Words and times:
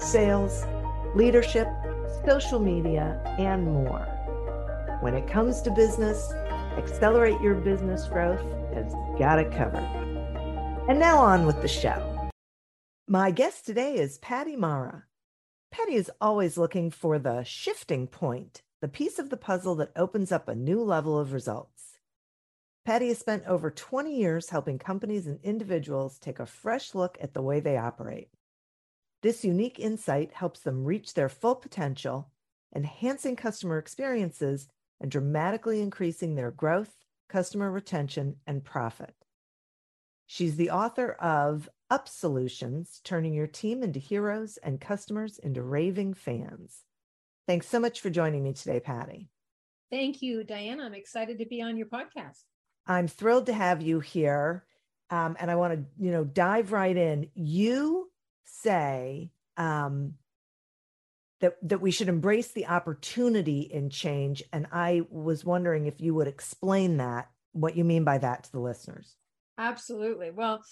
sales, 0.00 0.64
leadership, 1.14 1.68
social 2.26 2.58
media, 2.58 3.20
and 3.38 3.64
more. 3.64 4.06
When 5.00 5.14
it 5.14 5.28
comes 5.28 5.60
to 5.62 5.70
business, 5.70 6.32
accelerate 6.76 7.40
your 7.40 7.54
business 7.54 8.06
growth 8.06 8.40
has 8.74 8.92
got 9.18 9.38
it 9.38 9.52
covered. 9.52 9.84
And 10.88 10.98
now 10.98 11.18
on 11.18 11.46
with 11.46 11.60
the 11.62 11.68
show. 11.68 12.30
My 13.06 13.30
guest 13.30 13.66
today 13.66 13.94
is 13.94 14.18
Patti 14.18 14.56
Mara. 14.56 15.04
Patti 15.70 15.94
is 15.94 16.10
always 16.20 16.58
looking 16.58 16.90
for 16.90 17.18
the 17.18 17.44
shifting 17.44 18.06
point, 18.06 18.62
the 18.80 18.88
piece 18.88 19.18
of 19.18 19.30
the 19.30 19.36
puzzle 19.36 19.74
that 19.76 19.92
opens 19.94 20.32
up 20.32 20.48
a 20.48 20.54
new 20.54 20.82
level 20.82 21.18
of 21.18 21.32
results. 21.32 21.98
Patti 22.84 23.08
has 23.08 23.18
spent 23.18 23.44
over 23.46 23.70
20 23.70 24.16
years 24.16 24.50
helping 24.50 24.78
companies 24.78 25.26
and 25.26 25.38
individuals 25.42 26.18
take 26.18 26.40
a 26.40 26.46
fresh 26.46 26.94
look 26.94 27.18
at 27.20 27.34
the 27.34 27.42
way 27.42 27.60
they 27.60 27.76
operate. 27.76 28.30
This 29.22 29.44
unique 29.44 29.78
insight 29.78 30.32
helps 30.32 30.60
them 30.60 30.84
reach 30.84 31.14
their 31.14 31.28
full 31.28 31.54
potential, 31.54 32.30
enhancing 32.74 33.36
customer 33.36 33.78
experiences 33.78 34.68
and 35.00 35.10
dramatically 35.10 35.80
increasing 35.80 36.34
their 36.34 36.50
growth, 36.50 36.94
customer 37.28 37.70
retention, 37.70 38.36
and 38.46 38.64
profit. 38.64 39.14
She's 40.26 40.56
the 40.56 40.70
author 40.70 41.12
of 41.12 41.68
Up 41.90 42.08
Solutions 42.08 43.00
Turning 43.04 43.34
Your 43.34 43.46
Team 43.46 43.82
into 43.82 43.98
Heroes 43.98 44.58
and 44.62 44.80
Customers 44.80 45.38
into 45.38 45.62
Raving 45.62 46.14
Fans. 46.14 46.84
Thanks 47.46 47.66
so 47.68 47.80
much 47.80 48.00
for 48.00 48.10
joining 48.10 48.44
me 48.44 48.52
today, 48.52 48.80
Patti. 48.80 49.28
Thank 49.90 50.22
you, 50.22 50.44
Diana. 50.44 50.84
I'm 50.84 50.94
excited 50.94 51.38
to 51.40 51.46
be 51.46 51.60
on 51.60 51.76
your 51.76 51.88
podcast. 51.88 52.44
I'm 52.86 53.08
thrilled 53.08 53.46
to 53.46 53.52
have 53.52 53.82
you 53.82 54.00
here. 54.00 54.64
Um, 55.10 55.36
and 55.40 55.50
I 55.50 55.56
want 55.56 55.74
to, 55.74 55.84
you 55.98 56.12
know, 56.12 56.22
dive 56.22 56.70
right 56.70 56.96
in. 56.96 57.28
You 57.34 58.09
say 58.50 59.30
um, 59.56 60.14
that 61.40 61.56
that 61.62 61.80
we 61.80 61.90
should 61.90 62.08
embrace 62.08 62.52
the 62.52 62.66
opportunity 62.66 63.60
in 63.60 63.90
change, 63.90 64.42
and 64.52 64.66
I 64.72 65.02
was 65.10 65.44
wondering 65.44 65.86
if 65.86 66.00
you 66.00 66.14
would 66.14 66.28
explain 66.28 66.98
that, 66.98 67.30
what 67.52 67.76
you 67.76 67.84
mean 67.84 68.04
by 68.04 68.18
that 68.18 68.44
to 68.44 68.52
the 68.52 68.60
listeners. 68.60 69.16
Absolutely. 69.58 70.30
Well, 70.30 70.62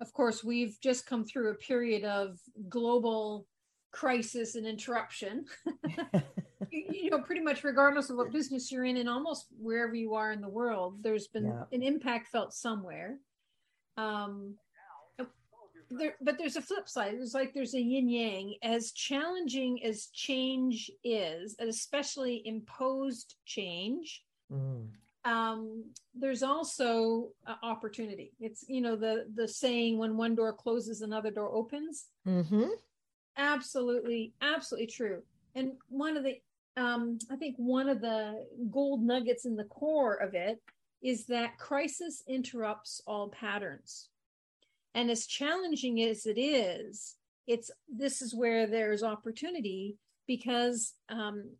of 0.00 0.12
course, 0.12 0.44
we've 0.44 0.76
just 0.82 1.06
come 1.06 1.24
through 1.24 1.50
a 1.50 1.54
period 1.54 2.04
of 2.04 2.38
global 2.68 3.46
crisis 3.92 4.54
and 4.54 4.66
interruption. 4.66 5.46
you 6.70 7.10
know, 7.10 7.20
pretty 7.20 7.40
much 7.40 7.64
regardless 7.64 8.10
of 8.10 8.16
what 8.16 8.32
business 8.32 8.70
you're 8.70 8.84
in, 8.84 8.96
and 8.98 9.08
almost 9.08 9.46
wherever 9.58 9.94
you 9.94 10.14
are 10.14 10.32
in 10.32 10.40
the 10.40 10.48
world, 10.48 11.02
there's 11.02 11.28
been 11.28 11.46
yeah. 11.46 11.64
an 11.72 11.82
impact 11.82 12.28
felt 12.28 12.52
somewhere. 12.52 13.18
Um, 13.96 14.56
there, 15.90 16.14
but 16.20 16.38
there's 16.38 16.56
a 16.56 16.62
flip 16.62 16.88
side. 16.88 17.14
It's 17.14 17.34
like 17.34 17.52
there's 17.54 17.74
a 17.74 17.80
yin 17.80 18.08
yang. 18.08 18.54
As 18.62 18.92
challenging 18.92 19.82
as 19.84 20.06
change 20.06 20.90
is, 21.04 21.56
and 21.58 21.68
especially 21.68 22.42
imposed 22.46 23.36
change, 23.44 24.24
mm. 24.52 24.86
um, 25.24 25.84
there's 26.14 26.42
also 26.42 27.28
uh, 27.46 27.54
opportunity. 27.62 28.32
It's 28.40 28.64
you 28.68 28.80
know 28.80 28.96
the 28.96 29.26
the 29.34 29.48
saying 29.48 29.98
when 29.98 30.16
one 30.16 30.34
door 30.34 30.52
closes, 30.52 31.02
another 31.02 31.30
door 31.30 31.50
opens. 31.52 32.06
Mm-hmm. 32.26 32.68
Absolutely, 33.36 34.32
absolutely 34.40 34.86
true. 34.86 35.22
And 35.54 35.72
one 35.88 36.16
of 36.16 36.24
the, 36.24 36.40
um, 36.76 37.18
I 37.30 37.36
think 37.36 37.56
one 37.58 37.88
of 37.88 38.00
the 38.00 38.46
gold 38.70 39.02
nuggets 39.02 39.44
in 39.44 39.56
the 39.56 39.64
core 39.64 40.14
of 40.14 40.34
it 40.34 40.60
is 41.02 41.26
that 41.26 41.58
crisis 41.58 42.22
interrupts 42.26 43.02
all 43.06 43.28
patterns 43.28 44.08
and 44.96 45.10
as 45.10 45.26
challenging 45.26 46.02
as 46.02 46.26
it 46.26 46.40
is 46.40 47.14
it's 47.46 47.70
this 47.88 48.22
is 48.22 48.34
where 48.34 48.66
there's 48.66 49.02
opportunity 49.02 49.96
because 50.26 50.94
um, 51.08 51.50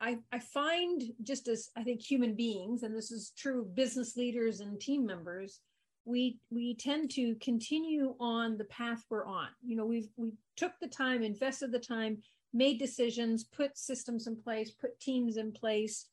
I, 0.00 0.18
I 0.32 0.38
find 0.38 1.02
just 1.22 1.48
as 1.48 1.70
I 1.76 1.82
think 1.82 2.00
human 2.00 2.34
beings, 2.34 2.82
and 2.82 2.94
this 2.94 3.10
is 3.10 3.32
true 3.36 3.62
of 3.62 3.74
business 3.74 4.16
leaders 4.16 4.60
and 4.60 4.80
team 4.80 5.06
members, 5.06 5.60
we 6.04 6.38
we 6.50 6.74
tend 6.74 7.10
to 7.12 7.34
continue 7.36 8.14
on 8.20 8.56
the 8.56 8.64
path 8.64 9.04
we're 9.10 9.26
on. 9.26 9.48
You 9.64 9.76
know, 9.76 9.86
we've 9.86 10.08
we 10.16 10.32
took 10.56 10.72
the 10.80 10.88
time, 10.88 11.22
invested 11.22 11.72
the 11.72 11.78
time, 11.78 12.18
made 12.52 12.78
decisions, 12.78 13.44
put 13.44 13.76
systems 13.76 14.26
in 14.26 14.36
place, 14.36 14.70
put 14.70 14.98
teams 15.00 15.36
in 15.36 15.52
place 15.52 16.06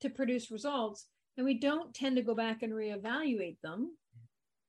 to 0.00 0.10
produce 0.10 0.50
results, 0.50 1.06
and 1.36 1.44
we 1.44 1.54
don't 1.54 1.94
tend 1.94 2.16
to 2.16 2.22
go 2.22 2.34
back 2.34 2.62
and 2.62 2.72
reevaluate 2.72 3.60
them 3.62 3.96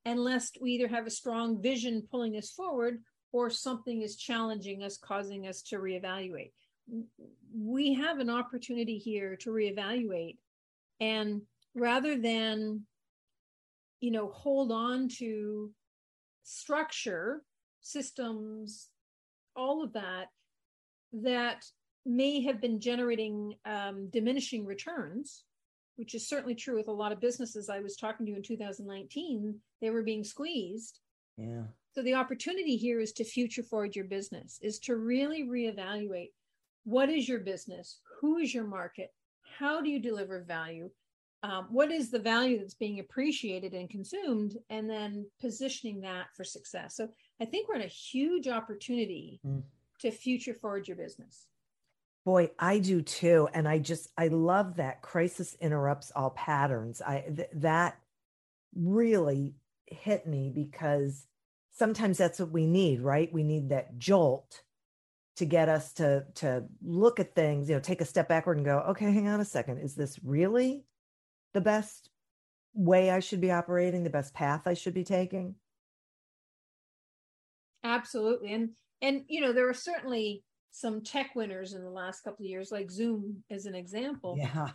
unless 0.06 0.52
we 0.62 0.72
either 0.72 0.88
have 0.88 1.08
a 1.08 1.12
strong 1.12 1.62
vision 1.62 2.08
pulling 2.12 2.38
us 2.38 2.52
forward 2.52 3.02
or 3.32 3.50
something 3.50 4.02
is 4.02 4.16
challenging 4.16 4.84
us, 4.84 4.98
causing 4.98 5.48
us 5.48 5.62
to 5.64 5.78
reevaluate. 5.78 6.52
We 7.54 7.94
have 7.96 8.20
an 8.20 8.30
opportunity 8.30 8.98
here 8.98 9.36
to 9.38 9.50
reevaluate. 9.50 10.38
And 11.00 11.42
rather 11.74 12.18
than, 12.18 12.82
you 14.00 14.12
know, 14.12 14.30
hold 14.30 14.72
on 14.72 15.10
to 15.18 15.72
structure, 16.44 17.42
systems, 17.82 18.90
all 19.56 19.84
of 19.84 19.94
that, 19.94 20.28
that 21.14 21.66
may 22.06 22.42
have 22.42 22.62
been 22.62 22.80
generating 22.80 23.56
um, 23.66 24.10
diminishing 24.12 24.66
returns 24.66 25.45
which 25.96 26.16
is 26.16 26.28
certainly 26.28 26.56
true 26.56 26.76
with 26.76 26.88
a 26.88 26.92
lot 26.92 27.12
of 27.12 27.20
businesses 27.20 27.70
I 27.70 27.80
was 27.80 27.96
talking 27.96 28.26
to 28.26 28.36
in 28.36 28.44
2019. 28.44 29.56
They 29.82 29.90
were 29.90 30.04
being 30.04 30.24
squeezed. 30.24 31.00
Yeah. 31.38 31.64
So 31.94 32.02
the 32.02 32.16
opportunity 32.16 32.76
here 32.76 33.00
is 33.00 33.14
to 33.14 33.24
future 33.24 33.64
forward 33.64 33.96
your 33.96 34.06
business, 34.06 34.60
is 34.62 34.80
to 34.80 34.98
really 34.98 35.44
reevaluate 35.44 36.32
what 36.84 37.10
is 37.10 37.28
your 37.28 37.40
business, 37.40 38.00
who 38.20 38.38
is 38.38 38.54
your 38.54 38.66
market, 38.66 39.14
how 39.58 39.82
do 39.82 39.90
you 39.90 40.00
deliver 40.00 40.44
value, 40.44 40.90
um, 41.44 41.68
what 41.70 41.92
is 41.92 42.12
the 42.12 42.20
value 42.20 42.60
that's 42.60 42.74
being 42.74 43.00
appreciated 43.00 43.74
and 43.74 43.90
consumed, 43.90 44.58
and 44.70 44.90
then 44.90 45.26
positioning 45.40 46.02
that 46.02 46.26
for 46.36 46.44
success. 46.44 46.96
So 46.96 47.08
I 47.40 47.46
think 47.46 47.68
we're 47.68 47.76
in 47.76 47.82
a 47.84 47.88
huge 47.88 48.48
opportunity 48.48 49.40
mm. 49.46 49.62
to 50.02 50.12
future 50.12 50.54
forward 50.54 50.88
your 50.88 50.98
business. 50.98 51.48
Boy, 52.26 52.50
I 52.58 52.80
do 52.80 53.04
too. 53.04 53.48
And 53.54 53.68
I 53.68 53.78
just, 53.78 54.10
I 54.18 54.30
love 54.30 54.78
that 54.78 55.04
crisis 55.04 55.56
interrupts 55.62 56.12
all 56.16 56.32
patterns. 56.32 57.02
I, 57.02 57.24
th- 57.36 57.50
that 57.54 58.00
really 58.76 59.56
hit 59.86 60.26
me 60.26 60.52
because 60.54 61.28
sometimes 61.72 62.18
that's 62.18 62.40
what 62.40 62.52
we 62.52 62.66
need, 62.66 63.02
right? 63.02 63.32
We 63.32 63.44
need 63.44 63.70
that 63.70 64.00
jolt 64.00 64.64
to 65.36 65.46
get 65.46 65.70
us 65.70 65.94
to, 65.94 66.26
to 66.36 66.64
look 66.82 67.20
at 67.20 67.36
things, 67.36 67.70
you 67.70 67.76
know, 67.76 67.82
take 67.82 68.02
a 68.02 68.06
step 68.06 68.28
backward 68.28 68.58
and 68.58 68.66
go, 68.66 68.80
okay, 68.90 69.12
hang 69.12 69.28
on 69.28 69.40
a 69.40 69.46
second. 69.46 69.80
Is 69.80 69.94
this 69.94 70.18
really 70.24 70.86
the 71.54 71.62
best 71.62 72.10
way 72.74 73.12
I 73.12 73.20
should 73.20 73.42
be 73.42 73.52
operating, 73.52 74.04
the 74.04 74.10
best 74.10 74.34
path 74.34 74.64
I 74.66 74.74
should 74.74 74.94
be 74.94 75.04
taking? 75.04 75.56
Absolutely. 77.84 78.52
And, 78.54 78.70
and, 79.02 79.26
you 79.28 79.42
know, 79.42 79.54
there 79.54 79.70
are 79.70 79.74
certainly 79.76 80.44
some 80.76 81.02
tech 81.02 81.34
winners 81.36 81.72
in 81.72 81.86
the 81.86 81.90
last 81.90 82.26
couple 82.26 82.44
of 82.44 82.50
years, 82.50 82.70
like 82.70 82.92
Zoom 82.92 83.42
as 83.50 83.66
an 83.66 83.76
example. 83.76 84.36
Yeah. 84.38 84.72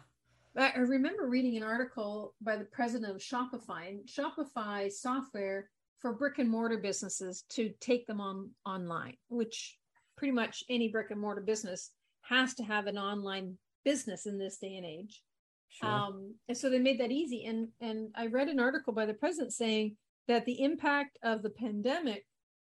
I 0.56 0.78
remember 0.78 1.28
reading 1.28 1.58
an 1.58 1.62
article 1.62 2.34
by 2.40 2.56
the 2.56 2.64
president 2.64 3.14
of 3.14 3.20
Shopify, 3.20 3.88
and 3.88 4.08
Shopify 4.08 4.90
software 4.90 5.68
for 5.98 6.14
brick 6.14 6.38
and 6.38 6.48
mortar 6.48 6.78
businesses 6.78 7.44
to 7.50 7.70
take 7.80 8.06
them 8.06 8.18
on 8.18 8.48
online, 8.64 9.18
which 9.28 9.76
pretty 10.16 10.32
much 10.32 10.64
any 10.70 10.88
brick 10.88 11.10
and 11.10 11.20
mortar 11.20 11.42
business 11.42 11.90
has 12.22 12.54
to 12.54 12.62
have 12.62 12.86
an 12.86 12.96
online 12.96 13.58
business 13.84 14.24
in 14.24 14.38
this 14.38 14.56
day 14.56 14.76
and 14.76 14.86
age. 14.86 15.22
Sure. 15.68 15.88
Um, 15.88 16.34
and 16.48 16.56
so 16.56 16.70
they 16.70 16.78
made 16.78 16.98
that 17.00 17.12
easy. 17.12 17.44
And 17.44 17.68
and 17.82 18.08
I 18.16 18.28
read 18.28 18.48
an 18.48 18.58
article 18.58 18.94
by 18.94 19.04
the 19.04 19.14
president 19.14 19.52
saying 19.52 19.96
that 20.28 20.46
the 20.46 20.62
impact 20.62 21.18
of 21.22 21.42
the 21.42 21.50
pandemic 21.50 22.24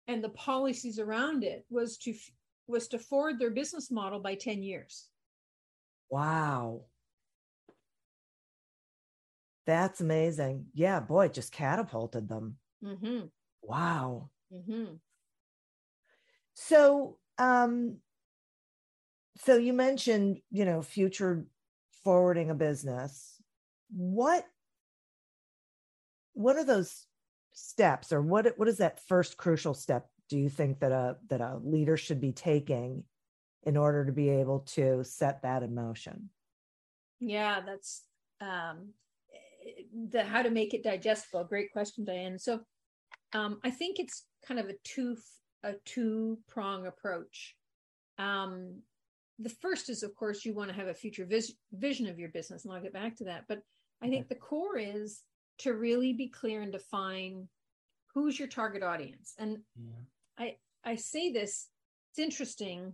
and 0.08 0.22
the 0.22 0.30
policies 0.30 1.00
around 1.00 1.46
it 1.46 1.66
was 1.70 1.98
to 2.00 2.14
was 2.68 2.88
to 2.90 3.00
forward 3.00 3.40
their 3.40 3.52
business 3.52 3.92
model 3.92 4.20
by 4.20 4.36
10 4.36 4.64
years. 4.64 5.08
Wow. 6.10 6.82
That's 9.66 10.02
amazing. 10.02 10.66
Yeah, 10.74 11.00
boy, 11.00 11.26
it 11.26 11.34
just 11.34 11.52
catapulted 11.52 12.28
them. 12.28 12.58
Mm-hmm. 12.84 13.26
Wow. 13.62 14.30
Mm-hmm. 14.54 14.96
So, 16.54 17.18
um, 17.38 17.98
so 19.38 19.58
you 19.58 19.74
mentioned, 19.74 20.42
you 20.52 20.66
know, 20.66 20.82
future 20.82 21.46
forwarding 22.04 22.50
a 22.50 22.56
business. 22.56 23.42
What 23.90 24.46
what 26.34 26.56
are 26.56 26.66
those 26.66 27.06
steps 27.54 28.12
or 28.12 28.22
what 28.22 28.58
what 28.58 28.68
is 28.68 28.78
that 28.78 29.00
first 29.08 29.38
crucial 29.38 29.74
step 29.74 30.08
do 30.34 30.40
you 30.40 30.50
think 30.50 30.80
that 30.80 30.92
a 30.92 31.16
that 31.30 31.42
a 31.42 31.60
leader 31.64 31.96
should 31.96 32.20
be 32.20 32.32
taking 32.32 33.04
in 33.68 33.78
order 33.78 34.04
to 34.04 34.12
be 34.12 34.30
able 34.30 34.62
to 34.62 35.04
set 35.04 35.44
that 35.44 35.62
in 35.62 35.76
motion? 35.76 36.28
Yeah, 37.20 37.62
that's 37.64 38.02
um 38.42 38.94
the 40.10 40.24
how 40.24 40.42
to 40.42 40.50
make 40.50 40.74
it 40.74 40.84
digestible. 40.84 41.44
Great 41.44 41.72
question, 41.72 42.04
Diane. 42.04 42.40
So 42.40 42.62
um 43.34 43.60
I 43.64 43.70
think 43.70 44.00
it's 44.00 44.26
kind 44.44 44.60
of 44.60 44.70
a 44.70 44.74
two 44.84 45.18
a 45.62 45.74
two 45.86 46.40
prong 46.48 46.88
approach. 46.88 47.56
Um 48.18 48.82
the 49.38 49.50
first 49.50 49.88
is 49.88 50.02
of 50.02 50.16
course 50.16 50.44
you 50.44 50.56
want 50.56 50.72
to 50.72 50.76
have 50.76 50.88
a 50.88 50.96
future 50.96 51.28
vis- 51.28 51.54
vision 51.74 52.08
of 52.08 52.18
your 52.18 52.30
business 52.30 52.66
and 52.66 52.74
I'll 52.74 52.82
get 52.82 52.92
back 52.92 53.16
to 53.18 53.26
that, 53.26 53.44
but 53.48 53.60
I 54.02 54.10
think 54.10 54.30
the 54.30 54.36
core 54.50 54.80
is 54.80 55.22
to 55.60 55.76
really 55.76 56.12
be 56.14 56.28
clear 56.28 56.64
and 56.64 56.72
define 56.72 57.48
who's 58.14 58.38
your 58.38 58.48
target 58.48 58.84
audience. 58.84 59.34
And 59.38 59.60
yeah. 59.76 59.92
I 60.38 60.56
I 60.84 60.96
say 60.96 61.32
this, 61.32 61.70
it's 62.12 62.20
interesting. 62.20 62.94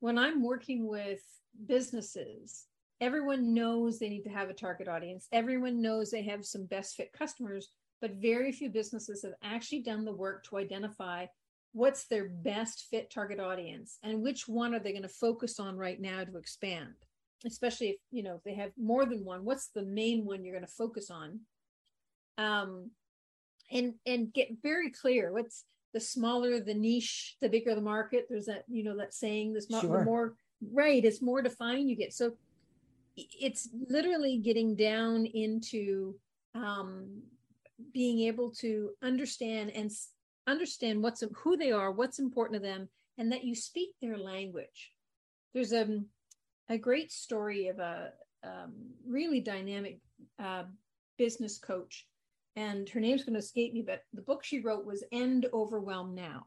When 0.00 0.18
I'm 0.18 0.42
working 0.42 0.86
with 0.86 1.20
businesses, 1.66 2.66
everyone 3.00 3.54
knows 3.54 3.98
they 3.98 4.08
need 4.08 4.24
to 4.24 4.30
have 4.30 4.50
a 4.50 4.54
target 4.54 4.88
audience. 4.88 5.26
Everyone 5.32 5.82
knows 5.82 6.10
they 6.10 6.22
have 6.22 6.44
some 6.44 6.64
best 6.64 6.96
fit 6.96 7.12
customers, 7.12 7.70
but 8.00 8.12
very 8.12 8.52
few 8.52 8.70
businesses 8.70 9.22
have 9.22 9.34
actually 9.42 9.82
done 9.82 10.04
the 10.04 10.12
work 10.12 10.44
to 10.44 10.58
identify 10.58 11.26
what's 11.72 12.06
their 12.06 12.28
best 12.28 12.86
fit 12.90 13.10
target 13.10 13.38
audience 13.38 13.98
and 14.02 14.22
which 14.22 14.48
one 14.48 14.74
are 14.74 14.78
they 14.78 14.92
going 14.92 15.02
to 15.02 15.08
focus 15.08 15.60
on 15.60 15.76
right 15.76 16.00
now 16.00 16.24
to 16.24 16.38
expand. 16.38 16.94
Especially 17.44 17.88
if 17.90 17.96
you 18.10 18.22
know 18.22 18.36
if 18.36 18.42
they 18.44 18.54
have 18.54 18.70
more 18.78 19.04
than 19.04 19.24
one 19.24 19.44
what's 19.44 19.68
the 19.68 19.82
main 19.82 20.24
one 20.24 20.42
you're 20.42 20.54
going 20.54 20.66
to 20.66 20.72
focus 20.72 21.10
on? 21.10 21.40
Um 22.38 22.90
and 23.70 23.94
and 24.06 24.32
get 24.32 24.48
very 24.62 24.90
clear 24.90 25.32
what's 25.32 25.64
the 25.96 26.00
smaller 26.00 26.60
the 26.60 26.74
niche 26.74 27.36
the 27.40 27.48
bigger 27.48 27.74
the 27.74 27.80
market. 27.80 28.26
There's 28.28 28.44
that 28.44 28.64
you 28.68 28.84
know 28.84 28.98
that 28.98 29.14
saying 29.14 29.54
this 29.54 29.66
sure. 29.66 29.80
the 30.00 30.04
more 30.04 30.34
right 30.74 31.02
it's 31.02 31.22
more 31.22 31.40
defined 31.40 31.88
you 31.88 31.96
get. 31.96 32.12
So 32.12 32.32
it's 33.16 33.70
literally 33.88 34.36
getting 34.36 34.76
down 34.76 35.24
into 35.24 36.14
um 36.54 37.22
being 37.94 38.20
able 38.28 38.50
to 38.50 38.90
understand 39.02 39.70
and 39.70 39.90
understand 40.46 41.02
what's 41.02 41.24
who 41.34 41.56
they 41.56 41.72
are 41.72 41.90
what's 41.92 42.18
important 42.18 42.62
to 42.62 42.68
them 42.68 42.90
and 43.16 43.32
that 43.32 43.44
you 43.44 43.54
speak 43.54 43.92
their 44.02 44.18
language. 44.18 44.92
There's 45.54 45.72
a 45.72 46.02
a 46.68 46.76
great 46.76 47.10
story 47.10 47.68
of 47.68 47.78
a 47.78 48.10
um, 48.44 48.74
really 49.08 49.40
dynamic 49.40 50.00
uh, 50.38 50.64
business 51.16 51.56
coach 51.58 52.06
and 52.56 52.88
her 52.88 53.00
name's 53.00 53.22
going 53.22 53.34
to 53.34 53.40
escape 53.40 53.74
me, 53.74 53.82
but 53.86 54.02
the 54.14 54.22
book 54.22 54.42
she 54.42 54.60
wrote 54.60 54.86
was 54.86 55.04
End 55.12 55.46
Overwhelm 55.52 56.14
Now. 56.14 56.46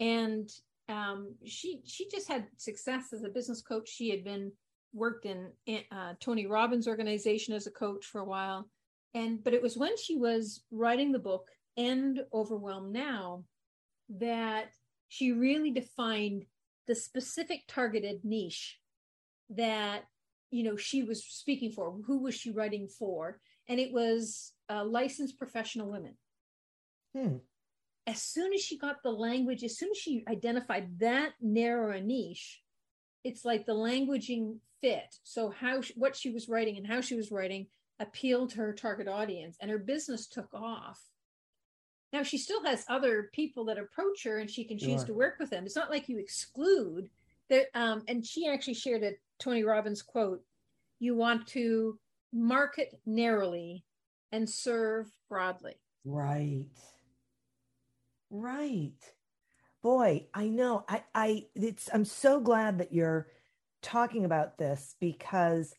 And 0.00 0.50
um, 0.88 1.36
she 1.46 1.80
she 1.86 2.08
just 2.10 2.28
had 2.28 2.46
success 2.56 3.12
as 3.12 3.22
a 3.22 3.28
business 3.28 3.62
coach. 3.62 3.88
She 3.88 4.10
had 4.10 4.24
been 4.24 4.52
worked 4.92 5.24
in 5.24 5.50
uh, 5.90 6.14
Tony 6.20 6.46
Robbins' 6.46 6.88
organization 6.88 7.54
as 7.54 7.66
a 7.66 7.70
coach 7.70 8.04
for 8.04 8.20
a 8.20 8.24
while, 8.24 8.68
and 9.14 9.42
but 9.42 9.54
it 9.54 9.62
was 9.62 9.76
when 9.76 9.96
she 9.96 10.16
was 10.16 10.62
writing 10.70 11.12
the 11.12 11.18
book 11.18 11.48
End 11.76 12.20
Overwhelm 12.32 12.92
Now 12.92 13.44
that 14.18 14.72
she 15.08 15.32
really 15.32 15.70
defined 15.70 16.44
the 16.86 16.94
specific 16.94 17.62
targeted 17.66 18.24
niche 18.24 18.78
that 19.50 20.02
you 20.50 20.64
know 20.64 20.76
she 20.76 21.02
was 21.04 21.24
speaking 21.24 21.70
for. 21.70 21.94
Who 22.06 22.18
was 22.18 22.34
she 22.34 22.50
writing 22.50 22.88
for? 22.88 23.40
And 23.68 23.80
it 23.80 23.92
was 23.92 24.52
uh, 24.68 24.84
licensed 24.84 25.38
professional 25.38 25.90
women. 25.90 26.16
Hmm. 27.16 27.36
As 28.06 28.20
soon 28.20 28.52
as 28.52 28.60
she 28.60 28.76
got 28.76 29.02
the 29.02 29.10
language, 29.10 29.64
as 29.64 29.78
soon 29.78 29.90
as 29.90 29.96
she 29.96 30.24
identified 30.28 30.98
that 30.98 31.32
narrow 31.40 31.96
a 31.96 32.00
niche, 32.00 32.62
it's 33.24 33.44
like 33.44 33.64
the 33.64 33.74
languaging 33.74 34.58
fit. 34.80 35.16
So 35.22 35.50
how 35.50 35.80
what 35.96 36.14
she 36.14 36.30
was 36.30 36.48
writing 36.48 36.76
and 36.76 36.86
how 36.86 37.00
she 37.00 37.14
was 37.14 37.32
writing 37.32 37.66
appealed 38.00 38.50
to 38.50 38.58
her 38.58 38.72
target 38.72 39.08
audience, 39.08 39.56
and 39.60 39.70
her 39.70 39.78
business 39.78 40.26
took 40.26 40.52
off. 40.52 41.00
Now 42.12 42.22
she 42.22 42.38
still 42.38 42.62
has 42.64 42.84
other 42.88 43.30
people 43.32 43.64
that 43.66 43.78
approach 43.78 44.24
her, 44.24 44.38
and 44.38 44.50
she 44.50 44.64
can 44.64 44.78
choose 44.78 45.00
sure. 45.00 45.06
to 45.06 45.14
work 45.14 45.36
with 45.38 45.50
them. 45.50 45.64
It's 45.64 45.76
not 45.76 45.90
like 45.90 46.08
you 46.08 46.18
exclude 46.18 47.08
that. 47.48 47.66
Um, 47.74 48.02
and 48.08 48.24
she 48.24 48.48
actually 48.48 48.74
shared 48.74 49.02
a 49.02 49.12
Tony 49.38 49.64
Robbins 49.64 50.02
quote: 50.02 50.42
"You 50.98 51.16
want 51.16 51.46
to 51.48 51.98
market 52.32 52.92
narrowly 53.06 53.84
and 54.34 54.50
serve 54.50 55.06
broadly. 55.28 55.74
Right. 56.04 56.66
Right. 58.30 58.98
Boy, 59.80 60.26
I 60.34 60.48
know. 60.48 60.84
I 60.88 61.04
I 61.14 61.46
it's 61.54 61.88
I'm 61.94 62.04
so 62.04 62.40
glad 62.40 62.78
that 62.78 62.92
you're 62.92 63.28
talking 63.80 64.24
about 64.24 64.58
this 64.58 64.96
because 65.00 65.72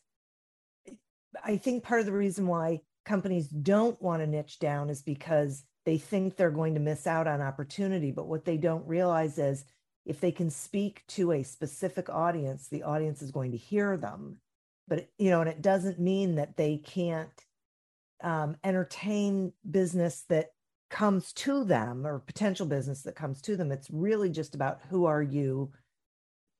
I 1.44 1.58
think 1.58 1.84
part 1.84 2.00
of 2.00 2.06
the 2.06 2.12
reason 2.12 2.46
why 2.46 2.80
companies 3.04 3.48
don't 3.48 4.00
want 4.00 4.22
to 4.22 4.26
niche 4.26 4.58
down 4.58 4.88
is 4.88 5.02
because 5.02 5.64
they 5.84 5.98
think 5.98 6.36
they're 6.36 6.50
going 6.50 6.74
to 6.74 6.80
miss 6.80 7.06
out 7.06 7.26
on 7.26 7.42
opportunity. 7.42 8.10
But 8.10 8.26
what 8.26 8.46
they 8.46 8.56
don't 8.56 8.88
realize 8.88 9.38
is 9.38 9.64
if 10.06 10.20
they 10.20 10.32
can 10.32 10.48
speak 10.48 11.02
to 11.08 11.32
a 11.32 11.42
specific 11.42 12.08
audience, 12.08 12.68
the 12.68 12.84
audience 12.84 13.20
is 13.20 13.30
going 13.30 13.50
to 13.50 13.58
hear 13.58 13.98
them. 13.98 14.38
But, 14.88 15.08
you 15.18 15.30
know, 15.30 15.40
and 15.40 15.50
it 15.50 15.62
doesn't 15.62 15.98
mean 16.00 16.36
that 16.36 16.56
they 16.56 16.78
can't 16.78 17.28
um, 18.22 18.56
entertain 18.64 19.52
business 19.70 20.24
that 20.28 20.48
comes 20.88 21.32
to 21.32 21.64
them 21.64 22.06
or 22.06 22.20
potential 22.20 22.66
business 22.66 23.02
that 23.02 23.16
comes 23.16 23.40
to 23.42 23.56
them. 23.56 23.72
It's 23.72 23.90
really 23.90 24.30
just 24.30 24.54
about 24.54 24.80
who 24.88 25.04
are 25.04 25.22
you 25.22 25.70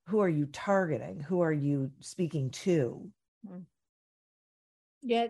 who 0.09 0.21
are 0.21 0.29
you 0.29 0.47
targeting? 0.47 1.21
Who 1.21 1.41
are 1.41 1.53
you 1.53 1.91
speaking 2.01 2.51
to? 2.51 3.11
Hmm. 3.47 3.61
yeah 5.03 5.27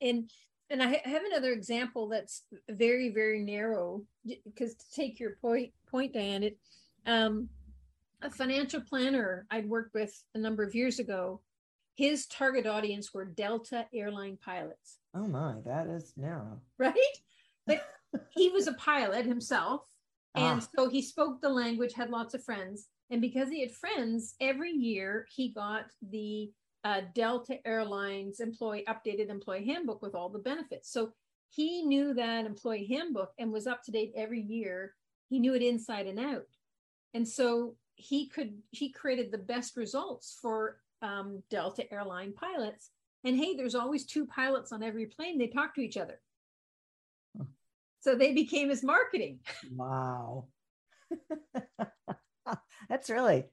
and 0.00 0.30
and 0.70 0.82
i 0.82 1.00
have 1.04 1.22
another 1.24 1.52
example 1.52 2.08
that's 2.08 2.44
very 2.68 3.10
very 3.10 3.42
narrow 3.42 4.02
because 4.44 4.74
to 4.74 4.84
take 4.94 5.20
your 5.20 5.36
point 5.42 5.72
point 5.88 6.12
diane 6.12 6.42
it 6.42 6.58
um 7.06 7.48
a 8.22 8.30
financial 8.30 8.80
planner 8.80 9.46
i'd 9.50 9.68
worked 9.68 9.94
with 9.94 10.24
a 10.34 10.38
number 10.38 10.62
of 10.62 10.74
years 10.74 10.98
ago 10.98 11.40
his 11.96 12.26
target 12.26 12.66
audience 12.66 13.12
were 13.12 13.24
delta 13.24 13.86
airline 13.92 14.38
pilots 14.42 14.99
Oh 15.14 15.26
my, 15.26 15.56
that 15.64 15.88
is 15.88 16.12
narrow. 16.16 16.60
Right? 16.78 16.94
But 17.66 17.82
he 18.30 18.48
was 18.48 18.66
a 18.66 18.74
pilot 18.74 19.26
himself. 19.26 19.82
And 20.34 20.60
ah. 20.62 20.68
so 20.76 20.88
he 20.88 21.02
spoke 21.02 21.40
the 21.40 21.48
language, 21.48 21.92
had 21.92 22.10
lots 22.10 22.34
of 22.34 22.44
friends. 22.44 22.88
And 23.10 23.20
because 23.20 23.48
he 23.48 23.60
had 23.60 23.72
friends, 23.72 24.34
every 24.40 24.70
year 24.70 25.26
he 25.34 25.52
got 25.52 25.86
the 26.10 26.50
uh, 26.84 27.02
Delta 27.14 27.58
Airlines 27.66 28.40
employee 28.40 28.84
updated 28.88 29.28
employee 29.28 29.66
handbook 29.66 30.02
with 30.02 30.14
all 30.14 30.28
the 30.28 30.38
benefits. 30.38 30.90
So 30.92 31.12
he 31.50 31.82
knew 31.82 32.14
that 32.14 32.46
employee 32.46 32.86
handbook 32.86 33.32
and 33.38 33.52
was 33.52 33.66
up 33.66 33.82
to 33.84 33.90
date 33.90 34.12
every 34.16 34.40
year. 34.40 34.94
He 35.28 35.38
knew 35.38 35.54
it 35.54 35.62
inside 35.62 36.06
and 36.06 36.18
out. 36.18 36.46
And 37.12 37.26
so 37.26 37.74
he 37.96 38.28
could 38.28 38.54
he 38.70 38.90
created 38.90 39.30
the 39.30 39.38
best 39.38 39.76
results 39.76 40.38
for 40.40 40.78
um, 41.02 41.42
Delta 41.50 41.92
airline 41.92 42.32
pilots 42.32 42.90
and 43.24 43.36
hey, 43.36 43.54
there's 43.54 43.74
always 43.74 44.06
two 44.06 44.26
pilots 44.26 44.72
on 44.72 44.82
every 44.82 45.06
plane. 45.06 45.38
They 45.38 45.48
talk 45.48 45.74
to 45.74 45.82
each 45.82 45.96
other. 45.96 46.20
So 48.00 48.14
they 48.14 48.32
became 48.32 48.70
his 48.70 48.82
marketing. 48.82 49.40
Wow. 49.74 50.46
That's 52.88 53.10
really 53.10 53.44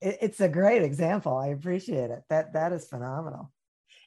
it, 0.00 0.18
it's 0.20 0.40
a 0.40 0.48
great 0.48 0.82
example. 0.82 1.36
I 1.36 1.48
appreciate 1.48 2.10
it. 2.10 2.22
That 2.30 2.52
that 2.52 2.72
is 2.72 2.86
phenomenal. 2.88 3.52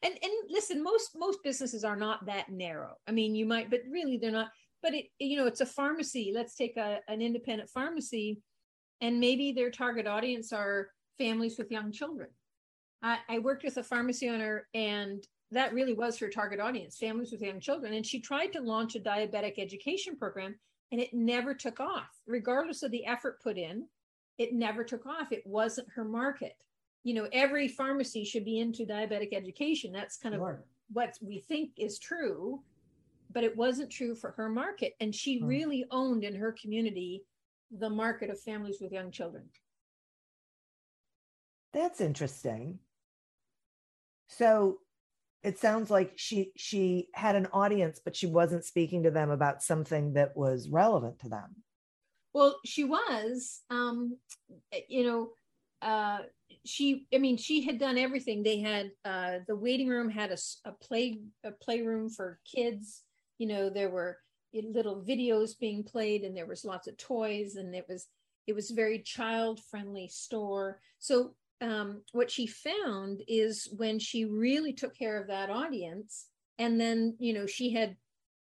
And 0.01 0.13
and 0.21 0.31
listen, 0.49 0.83
most 0.83 1.11
most 1.15 1.39
businesses 1.43 1.83
are 1.83 1.95
not 1.95 2.25
that 2.27 2.49
narrow. 2.49 2.95
I 3.07 3.11
mean, 3.11 3.35
you 3.35 3.45
might, 3.45 3.69
but 3.69 3.81
really 3.89 4.17
they're 4.17 4.31
not. 4.31 4.49
But 4.81 4.93
it 4.93 5.05
you 5.19 5.38
know, 5.38 5.47
it's 5.47 5.61
a 5.61 5.65
pharmacy. 5.65 6.31
Let's 6.33 6.55
take 6.55 6.77
a, 6.77 6.99
an 7.07 7.21
independent 7.21 7.69
pharmacy, 7.69 8.41
and 9.01 9.19
maybe 9.19 9.51
their 9.51 9.71
target 9.71 10.07
audience 10.07 10.53
are 10.53 10.89
families 11.17 11.57
with 11.57 11.71
young 11.71 11.91
children 11.91 12.29
I, 13.01 13.19
I 13.29 13.39
worked 13.39 13.63
with 13.63 13.77
a 13.77 13.83
pharmacy 13.83 14.29
owner 14.29 14.67
and 14.73 15.25
that 15.51 15.73
really 15.73 15.93
was 15.93 16.17
her 16.17 16.29
target 16.29 16.59
audience 16.59 16.97
families 16.97 17.31
with 17.31 17.41
young 17.41 17.59
children. 17.59 17.93
And 17.93 18.05
she 18.05 18.19
tried 18.19 18.53
to 18.53 18.61
launch 18.61 18.95
a 18.95 18.99
diabetic 18.99 19.55
education 19.57 20.15
program 20.15 20.55
and 20.91 21.01
it 21.01 21.13
never 21.13 21.53
took 21.53 21.79
off. 21.79 22.09
Regardless 22.27 22.83
of 22.83 22.91
the 22.91 23.05
effort 23.05 23.41
put 23.41 23.57
in 23.57 23.85
it 24.37 24.53
never 24.53 24.85
took 24.85 25.05
off. 25.05 25.31
It 25.31 25.45
wasn't 25.45 25.89
her 25.93 26.05
market. 26.05 26.55
You 27.03 27.13
know 27.13 27.27
every 27.31 27.67
pharmacy 27.67 28.23
should 28.23 28.45
be 28.45 28.59
into 28.59 28.85
diabetic 28.85 29.33
education. 29.33 29.91
That's 29.91 30.17
kind 30.17 30.35
of 30.35 30.39
sure. 30.39 30.65
what 30.91 31.17
we 31.21 31.39
think 31.39 31.71
is 31.77 31.99
true 31.99 32.61
but 33.31 33.43
it 33.43 33.55
wasn't 33.55 33.91
true 33.91 34.15
for 34.15 34.31
her 34.31 34.49
market. 34.49 34.95
And 34.99 35.13
she 35.13 35.39
hmm. 35.39 35.45
really 35.45 35.85
owned 35.91 36.23
in 36.23 36.35
her 36.35 36.51
community 36.51 37.23
the 37.71 37.89
market 37.89 38.29
of 38.29 38.39
families 38.41 38.79
with 38.81 38.91
young 38.91 39.11
children. 39.11 39.43
That's 41.71 42.01
interesting. 42.01 42.79
So 44.29 44.79
it 45.43 45.57
sounds 45.57 45.89
like 45.89 46.13
she 46.15 46.51
she 46.55 47.07
had 47.13 47.36
an 47.36 47.48
audience 47.53 48.01
but 48.03 48.15
she 48.15 48.27
wasn't 48.27 48.65
speaking 48.65 49.03
to 49.03 49.12
them 49.12 49.29
about 49.29 49.63
something 49.63 50.13
that 50.13 50.36
was 50.36 50.69
relevant 50.69 51.19
to 51.19 51.29
them. 51.29 51.55
Well 52.33 52.57
she 52.65 52.83
was 52.83 53.62
um 53.69 54.17
you 54.88 55.03
know 55.03 55.29
uh 55.81 56.19
she 56.65 57.07
i 57.13 57.17
mean 57.17 57.38
she 57.38 57.62
had 57.62 57.79
done 57.79 57.98
everything. 57.98 58.43
They 58.43 58.59
had 58.59 58.91
uh 59.05 59.39
the 59.48 59.55
waiting 59.55 59.88
room 59.88 60.09
had 60.09 60.31
a, 60.31 60.38
a 60.65 60.71
play 60.74 61.19
a 61.43 61.51
playroom 61.51 62.09
for 62.09 62.39
kids. 62.45 63.03
You 63.38 63.48
know 63.48 63.69
there 63.69 63.89
were 63.89 64.17
little 64.53 65.01
videos 65.01 65.57
being 65.57 65.83
played 65.83 66.24
and 66.24 66.36
there 66.36 66.48
was 66.48 66.65
lots 66.65 66.88
of 66.88 66.98
toys 66.98 67.55
and 67.55 67.74
it 67.75 67.86
was 67.88 68.07
it 68.48 68.55
was 68.55 68.71
very 68.71 69.00
child 69.00 69.62
friendly 69.69 70.07
store. 70.07 70.81
So 70.98 71.36
um, 71.61 72.01
what 72.11 72.31
she 72.31 72.47
found 72.47 73.21
is 73.27 73.67
when 73.77 73.99
she 73.99 74.25
really 74.25 74.73
took 74.73 74.95
care 74.97 75.19
of 75.19 75.27
that 75.27 75.49
audience, 75.49 76.27
and 76.57 76.79
then 76.79 77.15
you 77.19 77.33
know 77.33 77.45
she 77.45 77.71
had 77.71 77.95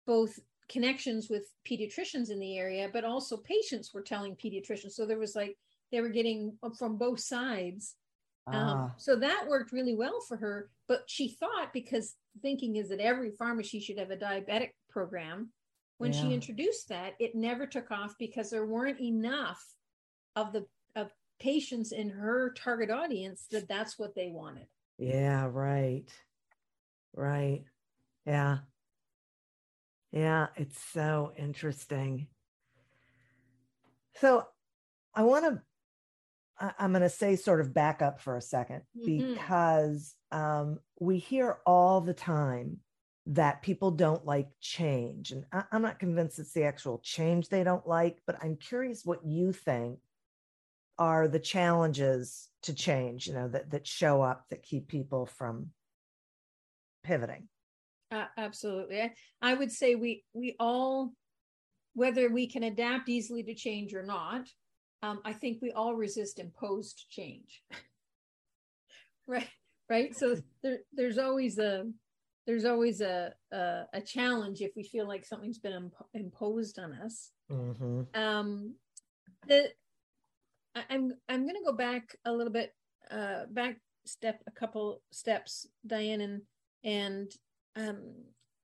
both 0.05 0.39
connections 0.69 1.29
with 1.29 1.49
pediatricians 1.69 2.29
in 2.29 2.39
the 2.39 2.57
area, 2.57 2.89
but 2.91 3.05
also 3.05 3.37
patients 3.37 3.93
were 3.93 4.01
telling 4.01 4.35
pediatricians. 4.35 4.91
So 4.91 5.05
there 5.05 5.19
was 5.19 5.35
like 5.35 5.57
they 5.91 6.01
were 6.01 6.09
getting 6.09 6.57
from 6.77 6.97
both 6.97 7.19
sides. 7.19 7.95
Um, 8.47 8.55
ah. 8.55 8.83
Um, 8.83 8.91
so 8.97 9.15
that 9.17 9.45
worked 9.47 9.71
really 9.71 9.95
well 9.95 10.19
for 10.27 10.37
her. 10.37 10.69
But 10.87 11.03
she 11.07 11.29
thought 11.29 11.73
because 11.73 12.15
thinking 12.41 12.75
is 12.75 12.89
that 12.89 12.99
every 12.99 13.31
pharmacy 13.31 13.79
should 13.79 13.97
have 13.97 14.11
a 14.11 14.17
diabetic 14.17 14.71
program. 14.89 15.51
When 15.97 16.13
yeah. 16.13 16.21
she 16.21 16.33
introduced 16.33 16.89
that, 16.89 17.13
it 17.19 17.33
never 17.33 17.65
took 17.65 17.89
off 17.89 18.13
because 18.19 18.51
there 18.51 18.65
weren't 18.65 19.01
enough 19.01 19.63
of 20.35 20.53
the 20.53 20.65
patients 21.39 21.91
in 21.91 22.09
her 22.09 22.53
target 22.53 22.89
audience 22.89 23.47
that 23.51 23.67
that's 23.67 23.97
what 23.97 24.15
they 24.15 24.29
wanted. 24.29 24.67
Yeah, 24.97 25.47
right. 25.51 26.05
Right. 27.13 27.63
Yeah. 28.25 28.59
Yeah, 30.11 30.47
it's 30.55 30.79
so 30.93 31.33
interesting. 31.37 32.27
So 34.15 34.47
I 35.13 35.23
want 35.23 35.45
to 35.45 35.61
I'm 36.79 36.91
going 36.91 37.03
to 37.03 37.09
say 37.09 37.35
sort 37.35 37.61
of 37.61 37.73
back 37.73 38.01
up 38.01 38.19
for 38.19 38.35
a 38.35 38.39
2nd 38.39 38.81
mm-hmm. 38.97 39.33
because 39.33 40.15
um, 40.31 40.79
we 40.99 41.19
hear 41.19 41.59
all 41.65 42.01
the 42.01 42.13
time 42.13 42.79
that 43.27 43.61
people 43.61 43.91
don't 43.91 44.25
like 44.25 44.47
change. 44.61 45.31
And 45.31 45.45
I, 45.51 45.63
am 45.71 45.81
not 45.81 45.99
convinced 45.99 46.39
it's 46.39 46.53
the 46.53 46.63
actual 46.63 46.99
change 47.03 47.49
they 47.49 47.63
don't 47.63 47.85
like, 47.85 48.21
but 48.25 48.37
I'm 48.41 48.55
curious 48.55 49.05
what 49.05 49.25
you 49.25 49.51
think 49.51 49.99
are 50.99 51.27
the 51.27 51.39
challenges 51.39 52.49
to 52.63 52.73
change 52.73 53.27
you 53.27 53.33
know 53.33 53.47
that 53.47 53.69
that 53.71 53.87
show 53.87 54.21
up 54.21 54.45
that 54.49 54.63
keep 54.63 54.87
people 54.87 55.25
from 55.25 55.69
pivoting? 57.03 57.47
Uh, 58.11 58.25
absolutely. 58.37 59.01
I, 59.01 59.11
I 59.41 59.53
would 59.53 59.71
say 59.71 59.95
we 59.95 60.23
we 60.33 60.55
all 60.59 61.13
whether 61.93 62.29
we 62.29 62.47
can 62.47 62.63
adapt 62.63 63.09
easily 63.09 63.43
to 63.43 63.55
change 63.55 63.93
or 63.93 64.03
not 64.03 64.47
um, 65.03 65.19
i 65.25 65.33
think 65.33 65.59
we 65.61 65.71
all 65.71 65.95
resist 65.95 66.39
imposed 66.39 67.05
change. 67.09 67.63
Right 69.29 69.49
right? 69.89 70.15
So 70.15 70.35
there, 70.63 70.79
there's 70.93 71.17
always 71.17 71.57
a 71.57 71.85
there's 72.45 72.65
always 72.65 73.01
a, 73.01 73.33
a, 73.51 73.83
a 73.93 74.01
challenge 74.01 74.61
if 74.61 74.71
we 74.75 74.83
feel 74.83 75.05
like 75.05 75.25
something's 75.25 75.59
been 75.59 75.73
imp- 75.73 75.93
imposed 76.13 76.79
on 76.79 76.93
us. 76.93 77.31
Mm-hmm. 77.51 78.01
um 78.13 78.75
the 79.47 79.69
I'm 80.89 81.13
I'm 81.29 81.43
going 81.43 81.55
to 81.55 81.65
go 81.65 81.75
back 81.75 82.15
a 82.25 82.31
little 82.31 82.53
bit, 82.53 82.73
uh, 83.11 83.45
back 83.49 83.77
step 84.05 84.41
a 84.47 84.51
couple 84.51 85.01
steps, 85.11 85.67
Diane, 85.85 86.21
and 86.21 86.41
and 86.83 87.31
um, 87.75 88.13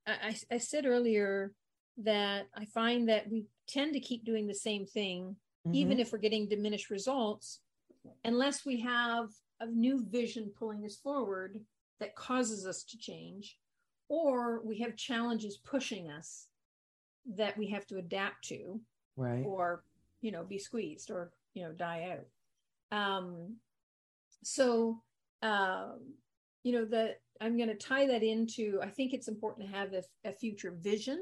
I, 0.07 0.35
I 0.51 0.57
said 0.57 0.85
earlier 0.85 1.53
that 1.97 2.47
I 2.55 2.65
find 2.65 3.09
that 3.09 3.29
we 3.29 3.45
tend 3.67 3.93
to 3.93 3.99
keep 3.99 4.25
doing 4.25 4.47
the 4.47 4.55
same 4.55 4.85
thing, 4.85 5.35
mm-hmm. 5.67 5.75
even 5.75 5.99
if 5.99 6.11
we're 6.11 6.19
getting 6.19 6.47
diminished 6.47 6.89
results, 6.89 7.59
unless 8.23 8.65
we 8.65 8.81
have 8.81 9.29
a 9.59 9.67
new 9.67 10.03
vision 10.09 10.51
pulling 10.57 10.85
us 10.85 10.95
forward 10.97 11.59
that 11.99 12.15
causes 12.15 12.65
us 12.65 12.83
to 12.83 12.97
change, 12.97 13.57
or 14.09 14.61
we 14.63 14.79
have 14.79 14.95
challenges 14.95 15.57
pushing 15.57 16.09
us 16.09 16.47
that 17.35 17.57
we 17.57 17.67
have 17.69 17.85
to 17.87 17.97
adapt 17.97 18.43
to, 18.45 18.79
right? 19.15 19.43
Or 19.45 19.83
you 20.21 20.31
know, 20.31 20.43
be 20.43 20.57
squeezed 20.57 21.11
or 21.11 21.31
you 21.53 21.63
know 21.63 21.71
die 21.71 22.17
out. 22.17 22.97
Um 22.97 23.57
so 24.43 25.01
um 25.41 25.99
you 26.63 26.71
know 26.73 26.85
that 26.85 27.21
i'm 27.41 27.57
going 27.57 27.69
to 27.69 27.75
tie 27.75 28.05
that 28.05 28.23
into 28.23 28.79
i 28.81 28.87
think 28.87 29.13
it's 29.13 29.27
important 29.27 29.65
to 29.65 29.75
have 29.75 29.93
a, 29.93 30.03
a 30.27 30.33
future 30.33 30.75
vision 30.81 31.19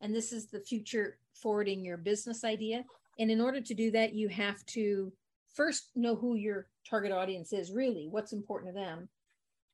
and 0.00 0.14
this 0.14 0.32
is 0.32 0.46
the 0.46 0.60
future 0.60 1.18
forwarding 1.34 1.84
your 1.84 1.96
business 1.96 2.44
idea. 2.44 2.84
And 3.18 3.30
in 3.30 3.40
order 3.40 3.60
to 3.60 3.74
do 3.74 3.90
that 3.92 4.14
you 4.14 4.28
have 4.28 4.64
to 4.66 5.12
first 5.54 5.90
know 5.94 6.14
who 6.14 6.34
your 6.34 6.66
target 6.88 7.12
audience 7.12 7.52
is 7.52 7.70
really 7.70 8.08
what's 8.10 8.32
important 8.32 8.74
to 8.74 8.80
them 8.80 9.08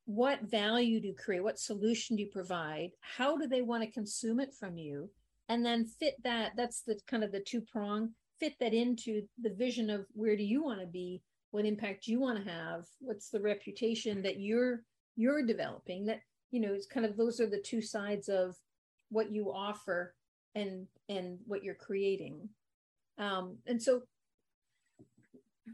what 0.04 0.42
value 0.42 1.00
do 1.00 1.08
you 1.08 1.14
create 1.14 1.42
what 1.42 1.58
solution 1.58 2.16
do 2.16 2.22
you 2.22 2.28
provide 2.28 2.90
how 3.00 3.36
do 3.36 3.46
they 3.46 3.62
want 3.62 3.82
to 3.82 3.90
consume 3.90 4.40
it 4.40 4.52
from 4.52 4.76
you 4.76 5.08
and 5.48 5.64
then 5.64 5.86
fit 5.86 6.14
that 6.22 6.52
that's 6.54 6.82
the 6.82 6.98
kind 7.08 7.24
of 7.24 7.32
the 7.32 7.40
two 7.40 7.62
prong 7.62 8.10
fit 8.40 8.54
that 8.58 8.74
into 8.74 9.22
the 9.40 9.50
vision 9.50 9.90
of 9.90 10.06
where 10.14 10.36
do 10.36 10.42
you 10.42 10.64
want 10.64 10.80
to 10.80 10.86
be? 10.86 11.22
What 11.52 11.66
impact 11.66 12.06
you 12.06 12.18
want 12.20 12.42
to 12.42 12.50
have? 12.50 12.86
What's 13.00 13.28
the 13.28 13.40
reputation 13.40 14.22
that 14.22 14.40
you're 14.40 14.82
you're 15.16 15.44
developing 15.44 16.06
that 16.06 16.20
you 16.50 16.60
know 16.60 16.72
it's 16.72 16.86
kind 16.86 17.04
of 17.04 17.16
those 17.16 17.40
are 17.40 17.46
the 17.46 17.60
two 17.60 17.82
sides 17.82 18.28
of 18.28 18.56
what 19.10 19.30
you 19.30 19.52
offer 19.52 20.14
and 20.54 20.86
and 21.08 21.38
what 21.46 21.62
you're 21.62 21.74
creating. 21.74 22.48
Um 23.18 23.58
and 23.66 23.82
so 23.82 24.02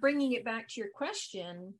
bringing 0.01 0.33
it 0.33 0.45
back 0.45 0.69
to 0.69 0.81
your 0.81 0.91
question 0.95 1.73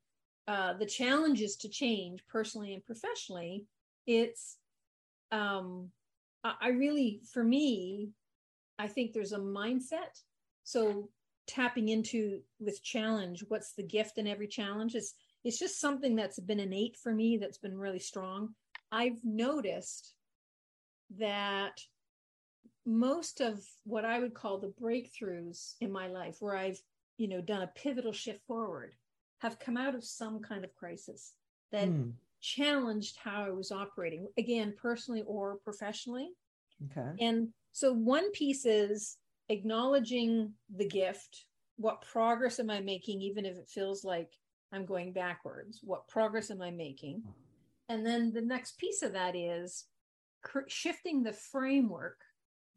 uh 0.47 0.73
the 0.73 0.85
challenges 0.85 1.55
to 1.57 1.69
change 1.69 2.23
personally 2.27 2.73
and 2.73 2.83
professionally 2.85 3.65
it's 4.07 4.57
um 5.31 5.91
i 6.43 6.69
really 6.69 7.21
for 7.31 7.43
me 7.43 8.09
i 8.79 8.87
think 8.87 9.11
there's 9.13 9.33
a 9.33 9.39
mindset 9.39 10.21
so 10.67 11.07
tapping 11.47 11.87
into 11.87 12.41
with 12.59 12.83
challenge, 12.83 13.41
what's 13.47 13.71
the 13.71 13.83
gift 13.83 14.17
in 14.17 14.27
every 14.27 14.47
challenge? 14.47 14.95
Is 14.95 15.13
it's 15.45 15.57
just 15.57 15.79
something 15.79 16.13
that's 16.13 16.39
been 16.39 16.59
innate 16.59 16.97
for 16.97 17.13
me 17.13 17.37
that's 17.37 17.57
been 17.57 17.77
really 17.77 17.99
strong. 17.99 18.49
I've 18.91 19.23
noticed 19.23 20.13
that 21.17 21.79
most 22.85 23.39
of 23.39 23.63
what 23.85 24.03
I 24.03 24.19
would 24.19 24.33
call 24.33 24.57
the 24.57 24.73
breakthroughs 24.81 25.75
in 25.79 25.89
my 25.89 26.07
life, 26.07 26.35
where 26.41 26.57
I've, 26.57 26.81
you 27.17 27.29
know, 27.29 27.39
done 27.39 27.61
a 27.61 27.67
pivotal 27.67 28.11
shift 28.11 28.41
forward, 28.45 28.93
have 29.37 29.59
come 29.59 29.77
out 29.77 29.95
of 29.95 30.03
some 30.03 30.41
kind 30.41 30.65
of 30.65 30.75
crisis 30.75 31.35
that 31.71 31.87
mm. 31.87 32.11
challenged 32.41 33.15
how 33.23 33.45
I 33.45 33.51
was 33.51 33.71
operating, 33.71 34.27
again, 34.37 34.73
personally 34.77 35.23
or 35.25 35.59
professionally. 35.63 36.31
Okay. 36.91 37.23
And 37.23 37.53
so 37.71 37.93
one 37.93 38.31
piece 38.31 38.65
is 38.65 39.15
acknowledging 39.49 40.53
the 40.75 40.87
gift. 40.87 41.45
What 41.77 42.01
progress 42.01 42.59
am 42.59 42.69
i 42.69 42.79
making 42.79 43.21
even 43.21 43.45
if 43.45 43.57
it 43.57 43.67
feels 43.67 44.03
like 44.03 44.31
i'm 44.73 44.85
going 44.85 45.13
backwards? 45.13 45.79
What 45.83 46.07
progress 46.07 46.51
am 46.51 46.61
i 46.61 46.71
making? 46.71 47.23
And 47.89 48.05
then 48.05 48.33
the 48.33 48.41
next 48.41 48.77
piece 48.77 49.01
of 49.01 49.13
that 49.13 49.35
is 49.35 49.85
cr- 50.43 50.67
shifting 50.67 51.23
the 51.23 51.33
framework. 51.33 52.19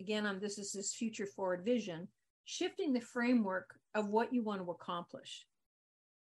Again 0.01 0.27
on 0.27 0.39
this 0.41 0.59
is 0.59 0.73
this 0.73 0.95
future 0.95 1.27
forward 1.27 1.65
vision. 1.65 2.09
Shifting 2.45 2.93
the 2.93 3.01
framework 3.01 3.75
of 3.95 4.09
what 4.09 4.33
you 4.33 4.43
want 4.43 4.65
to 4.65 4.71
accomplish. 4.71 5.47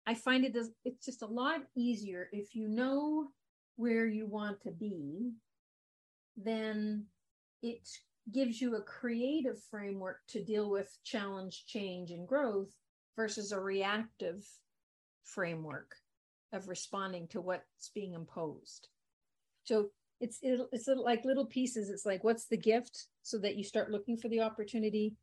I 0.07 0.13
find 0.13 0.45
it 0.45 0.53
does 0.53 0.71
it's 0.83 1.05
just 1.05 1.21
a 1.21 1.27
lot 1.27 1.61
easier 1.75 2.29
if 2.31 2.55
you 2.55 2.67
know 2.67 3.27
where 3.75 4.05
you 4.05 4.25
want 4.25 4.61
to 4.61 4.71
be 4.71 5.31
then 6.37 7.05
it 7.61 7.87
gives 8.31 8.61
you 8.61 8.75
a 8.75 8.81
creative 8.81 9.61
framework 9.69 10.19
to 10.27 10.43
deal 10.43 10.69
with 10.69 10.97
challenge, 11.03 11.65
change, 11.65 12.11
and 12.11 12.27
growth 12.27 12.69
versus 13.15 13.51
a 13.51 13.59
reactive 13.59 14.45
framework 15.23 15.95
of 16.53 16.67
responding 16.67 17.27
to 17.29 17.41
what's 17.41 17.89
being 17.93 18.13
imposed. 18.13 18.89
So 19.63 19.89
it's 20.19 20.39
it's 20.43 20.87
like 20.87 21.25
little 21.25 21.45
pieces. 21.45 21.89
It's 21.89 22.05
like 22.05 22.23
what's 22.23 22.45
the 22.45 22.57
gift, 22.57 23.07
so 23.23 23.39
that 23.39 23.55
you 23.55 23.63
start 23.63 23.91
looking 23.91 24.17
for 24.17 24.27
the 24.27 24.41
opportunity, 24.41 25.15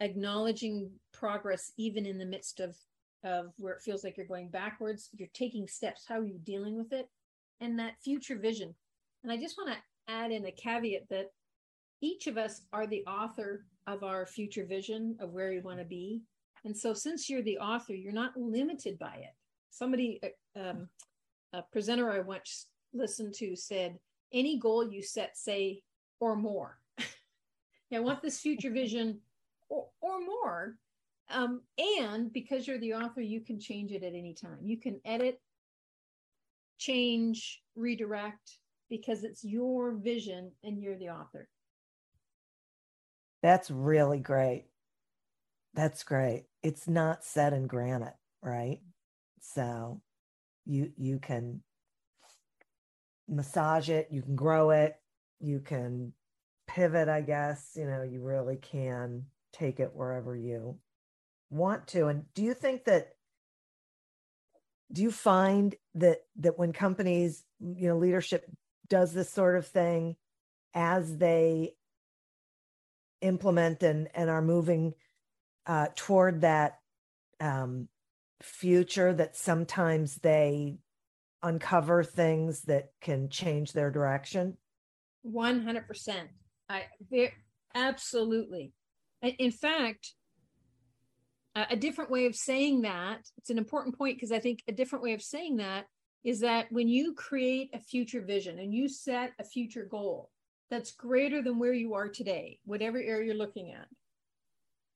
acknowledging 0.00 0.90
progress 1.12 1.72
even 1.78 2.04
in 2.04 2.18
the 2.18 2.26
midst 2.26 2.60
of 2.60 2.76
of 3.24 3.52
where 3.56 3.74
it 3.74 3.82
feels 3.82 4.02
like 4.02 4.16
you're 4.16 4.26
going 4.26 4.48
backwards. 4.48 5.08
You're 5.16 5.28
taking 5.32 5.68
steps. 5.68 6.04
How 6.06 6.18
are 6.18 6.26
you 6.26 6.38
dealing 6.42 6.76
with 6.76 6.92
it? 6.92 7.08
And 7.60 7.78
that 7.78 8.00
future 8.02 8.36
vision. 8.36 8.74
And 9.22 9.30
I 9.30 9.36
just 9.36 9.56
want 9.56 9.70
to 9.70 10.12
add 10.12 10.32
in 10.32 10.44
a 10.44 10.50
caveat 10.50 11.08
that 11.10 11.30
each 12.02 12.26
of 12.26 12.36
us 12.36 12.62
are 12.72 12.86
the 12.86 13.04
author 13.06 13.64
of 13.86 14.02
our 14.02 14.26
future 14.26 14.66
vision 14.66 15.16
of 15.20 15.32
where 15.32 15.50
we 15.50 15.60
want 15.60 15.78
to 15.78 15.84
be. 15.84 16.20
And 16.64 16.76
so, 16.76 16.92
since 16.92 17.30
you're 17.30 17.42
the 17.42 17.58
author, 17.58 17.94
you're 17.94 18.12
not 18.12 18.36
limited 18.36 18.98
by 18.98 19.14
it. 19.14 19.34
somebody, 19.70 20.20
uh, 20.22 20.60
um, 20.60 20.88
a 21.54 21.62
presenter 21.62 22.10
I 22.10 22.20
once 22.20 22.66
listened 22.92 23.34
to 23.34 23.56
said, 23.56 23.98
any 24.32 24.58
goal 24.58 24.90
you 24.90 25.02
set, 25.02 25.36
say, 25.36 25.82
or 26.20 26.36
more. 26.36 26.78
I 27.92 28.00
want 28.00 28.22
this 28.22 28.40
future 28.40 28.70
vision 28.82 29.20
or, 29.68 29.86
or 30.00 30.20
more. 30.20 30.76
Um, 31.30 31.62
and 31.78 32.32
because 32.32 32.66
you're 32.66 32.78
the 32.78 32.94
author, 32.94 33.22
you 33.22 33.40
can 33.40 33.58
change 33.58 33.92
it 33.92 34.02
at 34.02 34.14
any 34.14 34.34
time. 34.34 34.58
You 34.62 34.76
can 34.76 35.00
edit, 35.04 35.40
change, 36.78 37.62
redirect, 37.74 38.58
because 38.90 39.24
it's 39.24 39.42
your 39.42 39.92
vision 39.92 40.52
and 40.62 40.82
you're 40.82 40.98
the 40.98 41.08
author. 41.08 41.48
That's 43.42 43.70
really 43.70 44.20
great. 44.20 44.66
That's 45.74 46.04
great. 46.04 46.46
It's 46.62 46.86
not 46.86 47.24
set 47.24 47.52
in 47.52 47.66
granite, 47.66 48.16
right? 48.42 48.80
So 49.40 50.00
you 50.66 50.92
you 50.96 51.18
can 51.18 51.62
massage 53.28 53.88
it, 53.88 54.08
you 54.10 54.22
can 54.22 54.36
grow 54.36 54.70
it, 54.70 54.96
you 55.40 55.60
can 55.60 56.12
pivot, 56.66 57.08
I 57.08 57.20
guess, 57.20 57.72
you 57.76 57.86
know, 57.86 58.02
you 58.02 58.20
really 58.22 58.56
can 58.56 59.26
take 59.52 59.80
it 59.80 59.92
wherever 59.94 60.36
you 60.36 60.78
want 61.50 61.86
to. 61.88 62.08
And 62.08 62.24
do 62.34 62.42
you 62.42 62.54
think 62.54 62.84
that 62.84 63.14
do 64.92 65.02
you 65.02 65.10
find 65.10 65.74
that 65.94 66.18
that 66.36 66.58
when 66.58 66.72
companies, 66.72 67.44
you 67.60 67.88
know, 67.88 67.96
leadership 67.96 68.44
does 68.88 69.12
this 69.12 69.30
sort 69.30 69.56
of 69.56 69.66
thing 69.66 70.16
as 70.74 71.16
they 71.18 71.74
implement 73.22 73.82
and 73.82 74.08
and 74.14 74.28
are 74.28 74.42
moving 74.42 74.94
uh, 75.66 75.88
toward 75.96 76.42
that 76.42 76.78
um, 77.40 77.88
future 78.42 79.12
that 79.14 79.36
sometimes 79.36 80.16
they 80.16 80.78
uncover 81.42 82.04
things 82.04 82.62
that 82.62 82.90
can 83.00 83.28
change 83.28 83.72
their 83.72 83.90
direction? 83.90 84.56
100% 85.26 86.14
i 86.68 86.84
absolutely. 87.74 88.72
In 89.22 89.50
fact 89.50 90.14
a 91.54 91.76
different 91.76 92.10
way 92.10 92.26
of 92.26 92.34
saying 92.34 92.82
that 92.82 93.20
it's 93.36 93.50
an 93.50 93.58
important 93.58 93.96
point 93.96 94.16
because 94.16 94.32
i 94.32 94.38
think 94.38 94.62
a 94.68 94.72
different 94.72 95.02
way 95.02 95.12
of 95.12 95.22
saying 95.22 95.56
that 95.56 95.84
is 96.24 96.40
that 96.40 96.66
when 96.70 96.88
you 96.88 97.14
create 97.14 97.70
a 97.74 97.78
future 97.78 98.22
vision 98.22 98.58
and 98.58 98.72
you 98.72 98.88
set 98.88 99.32
a 99.38 99.44
future 99.44 99.86
goal 99.90 100.30
that's 100.72 100.90
greater 100.92 101.42
than 101.42 101.58
where 101.58 101.74
you 101.74 101.94
are 101.94 102.08
today 102.08 102.58
whatever 102.64 102.98
area 102.98 103.26
you're 103.26 103.34
looking 103.34 103.72
at 103.72 103.86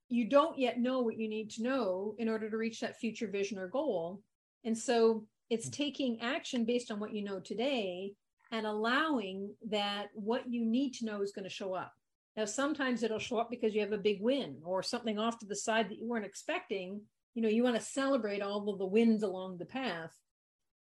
you 0.09 0.25
don't 0.25 0.57
yet 0.57 0.79
know 0.79 1.01
what 1.01 1.17
you 1.17 1.27
need 1.27 1.49
to 1.51 1.63
know 1.63 2.15
in 2.17 2.29
order 2.29 2.49
to 2.49 2.57
reach 2.57 2.79
that 2.79 2.99
future 2.99 3.27
vision 3.27 3.59
or 3.59 3.67
goal. 3.67 4.21
And 4.63 4.77
so 4.77 5.25
it's 5.49 5.69
taking 5.69 6.21
action 6.21 6.65
based 6.65 6.91
on 6.91 6.99
what 6.99 7.13
you 7.13 7.23
know 7.23 7.39
today 7.39 8.13
and 8.51 8.65
allowing 8.65 9.53
that 9.69 10.07
what 10.13 10.49
you 10.49 10.65
need 10.65 10.93
to 10.95 11.05
know 11.05 11.21
is 11.21 11.33
going 11.33 11.43
to 11.43 11.49
show 11.49 11.73
up. 11.73 11.93
Now, 12.37 12.45
sometimes 12.45 13.03
it'll 13.03 13.19
show 13.19 13.39
up 13.39 13.49
because 13.49 13.73
you 13.73 13.81
have 13.81 13.91
a 13.91 13.97
big 13.97 14.21
win 14.21 14.57
or 14.63 14.83
something 14.83 15.19
off 15.19 15.39
to 15.39 15.45
the 15.45 15.55
side 15.55 15.89
that 15.89 15.99
you 15.99 16.07
weren't 16.07 16.25
expecting. 16.25 17.01
You 17.33 17.41
know, 17.41 17.49
you 17.49 17.63
want 17.63 17.75
to 17.75 17.81
celebrate 17.81 18.41
all 18.41 18.69
of 18.69 18.79
the 18.79 18.85
wins 18.85 19.23
along 19.23 19.57
the 19.57 19.65
path. 19.65 20.15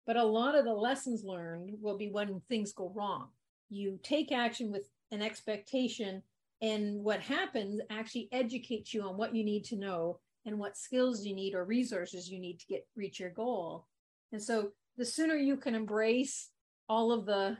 But 0.05 0.17
a 0.17 0.23
lot 0.23 0.55
of 0.55 0.65
the 0.65 0.73
lessons 0.73 1.23
learned 1.23 1.71
will 1.81 1.97
be 1.97 2.09
when 2.09 2.41
things 2.49 2.73
go 2.73 2.91
wrong. 2.93 3.29
You 3.69 3.99
take 4.03 4.31
action 4.31 4.71
with 4.71 4.89
an 5.11 5.21
expectation 5.21 6.21
and 6.61 7.03
what 7.03 7.19
happens 7.19 7.81
actually 7.89 8.29
educates 8.31 8.93
you 8.93 9.03
on 9.03 9.17
what 9.17 9.35
you 9.35 9.43
need 9.43 9.65
to 9.65 9.75
know 9.75 10.19
and 10.45 10.57
what 10.57 10.77
skills 10.77 11.25
you 11.25 11.35
need 11.35 11.53
or 11.53 11.65
resources 11.65 12.29
you 12.29 12.39
need 12.39 12.59
to 12.59 12.65
get 12.67 12.87
reach 12.95 13.19
your 13.19 13.31
goal. 13.31 13.87
And 14.31 14.41
so 14.41 14.71
the 14.97 15.05
sooner 15.05 15.35
you 15.35 15.57
can 15.57 15.75
embrace 15.75 16.49
all 16.87 17.11
of 17.11 17.25
the 17.25 17.57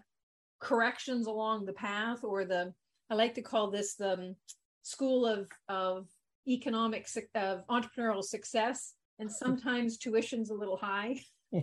corrections 0.60 1.28
along 1.28 1.66
the 1.66 1.74
path 1.74 2.24
or 2.24 2.46
the 2.46 2.74
i 3.10 3.14
like 3.14 3.34
to 3.36 3.42
call 3.42 3.70
this 3.70 3.96
the 3.96 4.14
um, 4.14 4.36
school 4.84 5.26
of 5.26 5.50
of 5.68 6.08
economic 6.48 7.08
of 7.36 7.68
entrepreneurial 7.68 8.24
success 8.24 8.94
and 9.20 9.30
sometimes 9.32 9.98
tuition's 9.98 10.50
a 10.50 10.54
little 10.54 10.78
high 10.78 11.20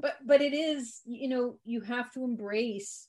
but 0.00 0.16
but 0.26 0.40
it 0.40 0.52
is 0.52 1.00
you 1.04 1.28
know 1.28 1.56
you 1.64 1.80
have 1.80 2.12
to 2.12 2.24
embrace 2.24 3.08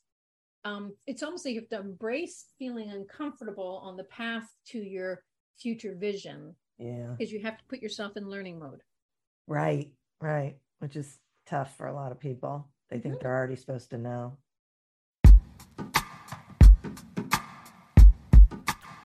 um, 0.66 0.94
it's 1.06 1.22
almost 1.22 1.44
like 1.44 1.54
you 1.54 1.60
have 1.60 1.68
to 1.68 1.78
embrace 1.78 2.46
feeling 2.58 2.90
uncomfortable 2.90 3.80
on 3.84 3.96
the 3.96 4.02
path 4.04 4.48
to 4.70 4.78
your 4.78 5.22
future 5.60 5.94
vision. 5.94 6.56
Yeah. 6.76 7.14
Because 7.16 7.32
you 7.32 7.40
have 7.42 7.56
to 7.56 7.64
put 7.68 7.80
yourself 7.80 8.16
in 8.16 8.28
learning 8.28 8.58
mode. 8.58 8.80
Right, 9.46 9.92
right. 10.20 10.56
Which 10.80 10.96
is 10.96 11.20
tough 11.46 11.76
for 11.76 11.86
a 11.86 11.94
lot 11.94 12.10
of 12.10 12.18
people. 12.18 12.68
They 12.90 12.98
think 12.98 13.14
mm-hmm. 13.14 13.22
they're 13.22 13.36
already 13.36 13.54
supposed 13.54 13.90
to 13.90 13.98
know. 13.98 14.38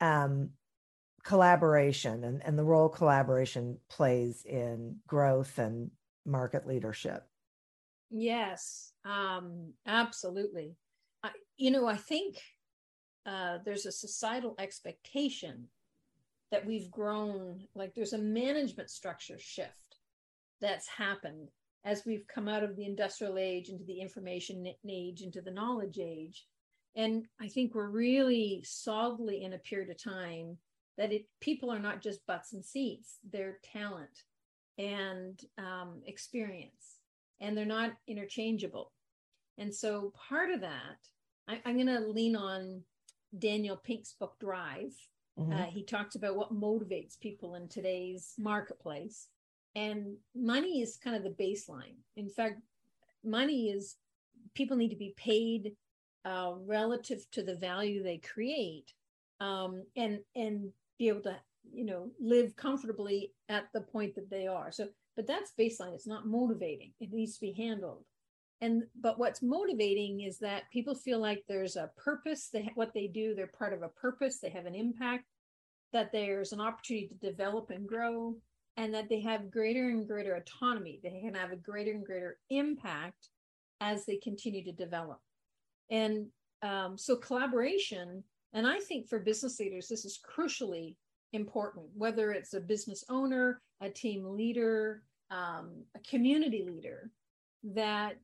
um, 0.00 0.50
collaboration 1.24 2.24
and, 2.24 2.42
and 2.44 2.58
the 2.58 2.64
role 2.64 2.88
collaboration 2.88 3.78
plays 3.88 4.44
in 4.44 4.96
growth 5.06 5.58
and 5.58 5.90
market 6.26 6.66
leadership. 6.66 7.26
Yes, 8.10 8.92
um, 9.04 9.72
absolutely. 9.86 10.76
I, 11.22 11.30
you 11.56 11.70
know, 11.70 11.86
I 11.86 11.96
think 11.96 12.36
uh, 13.26 13.58
there's 13.64 13.86
a 13.86 13.92
societal 13.92 14.54
expectation 14.58 15.68
that 16.50 16.66
we've 16.66 16.90
grown, 16.90 17.66
like 17.74 17.94
there's 17.94 18.12
a 18.12 18.18
management 18.18 18.90
structure 18.90 19.38
shift 19.38 19.98
that's 20.60 20.86
happened 20.86 21.50
as 21.84 22.06
we've 22.06 22.26
come 22.26 22.48
out 22.48 22.62
of 22.62 22.76
the 22.76 22.84
industrial 22.84 23.38
age 23.38 23.68
into 23.68 23.84
the 23.84 24.00
information 24.00 24.66
age, 24.88 25.22
into 25.22 25.40
the 25.40 25.50
knowledge 25.50 25.98
age. 25.98 26.46
And 26.96 27.26
I 27.40 27.48
think 27.48 27.74
we're 27.74 27.88
really 27.88 28.62
solidly 28.64 29.42
in 29.42 29.54
a 29.54 29.58
period 29.58 29.90
of 29.90 30.02
time 30.02 30.58
that 30.96 31.12
it 31.12 31.26
people 31.40 31.70
are 31.70 31.80
not 31.80 32.00
just 32.00 32.26
butts 32.26 32.52
and 32.52 32.64
seats, 32.64 33.18
they're 33.32 33.58
talent 33.72 34.22
and 34.78 35.40
um, 35.58 36.02
experience, 36.06 36.98
and 37.40 37.56
they're 37.56 37.64
not 37.64 37.92
interchangeable. 38.06 38.92
And 39.58 39.74
so 39.74 40.12
part 40.28 40.50
of 40.50 40.60
that, 40.60 40.98
I, 41.48 41.60
am 41.64 41.74
going 41.74 41.86
to 41.86 42.08
lean 42.08 42.36
on 42.36 42.82
Daniel 43.38 43.76
Pink's 43.76 44.14
book 44.18 44.34
Drive. 44.40 44.94
Mm-hmm. 45.38 45.52
Uh, 45.52 45.64
he 45.64 45.84
talks 45.84 46.14
about 46.14 46.36
what 46.36 46.54
motivates 46.54 47.18
people 47.18 47.56
in 47.56 47.68
today's 47.68 48.34
marketplace. 48.38 49.28
And 49.76 50.16
money 50.34 50.80
is 50.80 50.96
kind 51.02 51.16
of 51.16 51.24
the 51.24 51.30
baseline. 51.30 51.96
In 52.16 52.28
fact, 52.28 52.60
money 53.24 53.70
is 53.70 53.96
people 54.54 54.76
need 54.76 54.90
to 54.90 54.96
be 54.96 55.14
paid 55.16 55.72
uh, 56.24 56.52
relative 56.66 57.24
to 57.32 57.42
the 57.42 57.56
value 57.56 58.02
they 58.02 58.18
create. 58.18 58.92
Um, 59.40 59.82
and 59.96 60.20
and 60.36 60.72
be 60.98 61.08
able 61.08 61.22
to 61.22 61.36
you 61.72 61.84
know 61.84 62.10
live 62.20 62.54
comfortably 62.56 63.32
at 63.48 63.64
the 63.72 63.80
point 63.80 64.14
that 64.14 64.30
they 64.30 64.46
are. 64.46 64.70
So 64.70 64.88
but 65.16 65.26
that's 65.26 65.52
baseline. 65.58 65.94
It's 65.94 66.06
not 66.06 66.26
motivating. 66.26 66.92
It 67.00 67.12
needs 67.12 67.34
to 67.34 67.40
be 67.40 67.52
handled. 67.52 68.04
And 68.60 68.84
but 69.00 69.18
what's 69.18 69.42
motivating 69.42 70.22
is 70.22 70.38
that 70.38 70.70
people 70.72 70.94
feel 70.94 71.20
like 71.20 71.44
there's 71.48 71.76
a 71.76 71.90
purpose. 71.96 72.48
They 72.52 72.70
what 72.74 72.94
they 72.94 73.06
do 73.06 73.34
they're 73.34 73.46
part 73.58 73.72
of 73.72 73.82
a 73.82 73.88
purpose. 73.88 74.38
They 74.38 74.50
have 74.50 74.66
an 74.66 74.74
impact. 74.74 75.24
That 75.92 76.10
there's 76.10 76.52
an 76.52 76.60
opportunity 76.60 77.08
to 77.08 77.30
develop 77.30 77.70
and 77.70 77.86
grow 77.86 78.36
and 78.76 78.92
that 78.94 79.08
they 79.08 79.20
have 79.20 79.50
greater 79.50 79.88
and 79.88 80.08
greater 80.08 80.34
autonomy. 80.34 80.98
They 81.02 81.10
can 81.10 81.34
have 81.34 81.52
a 81.52 81.56
greater 81.56 81.92
and 81.92 82.04
greater 82.04 82.38
impact 82.50 83.28
as 83.80 84.04
they 84.04 84.16
continue 84.16 84.64
to 84.64 84.72
develop 84.72 85.20
and 85.90 86.26
um, 86.62 86.96
so 86.96 87.16
collaboration 87.16 88.22
and 88.52 88.66
i 88.66 88.78
think 88.80 89.08
for 89.08 89.18
business 89.18 89.58
leaders 89.60 89.88
this 89.88 90.04
is 90.04 90.18
crucially 90.18 90.96
important, 91.34 91.86
whether 91.94 92.30
it's 92.30 92.54
a 92.54 92.60
business 92.60 93.04
owner, 93.10 93.60
a 93.80 93.90
team 93.90 94.24
leader, 94.24 95.02
um, 95.30 95.82
a 95.94 95.98
community 96.08 96.64
leader, 96.66 97.10
that 97.62 98.16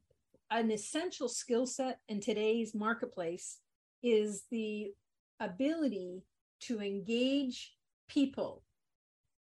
an 0.51 0.71
essential 0.71 1.29
skill 1.29 1.67
set 1.67 1.99
in 2.09 2.21
today's 2.21 2.75
marketplace 2.75 3.59
is 4.03 4.45
the 4.51 4.93
ability 5.41 6.23
to 6.61 6.81
engage 6.81 7.75
people, 8.09 8.63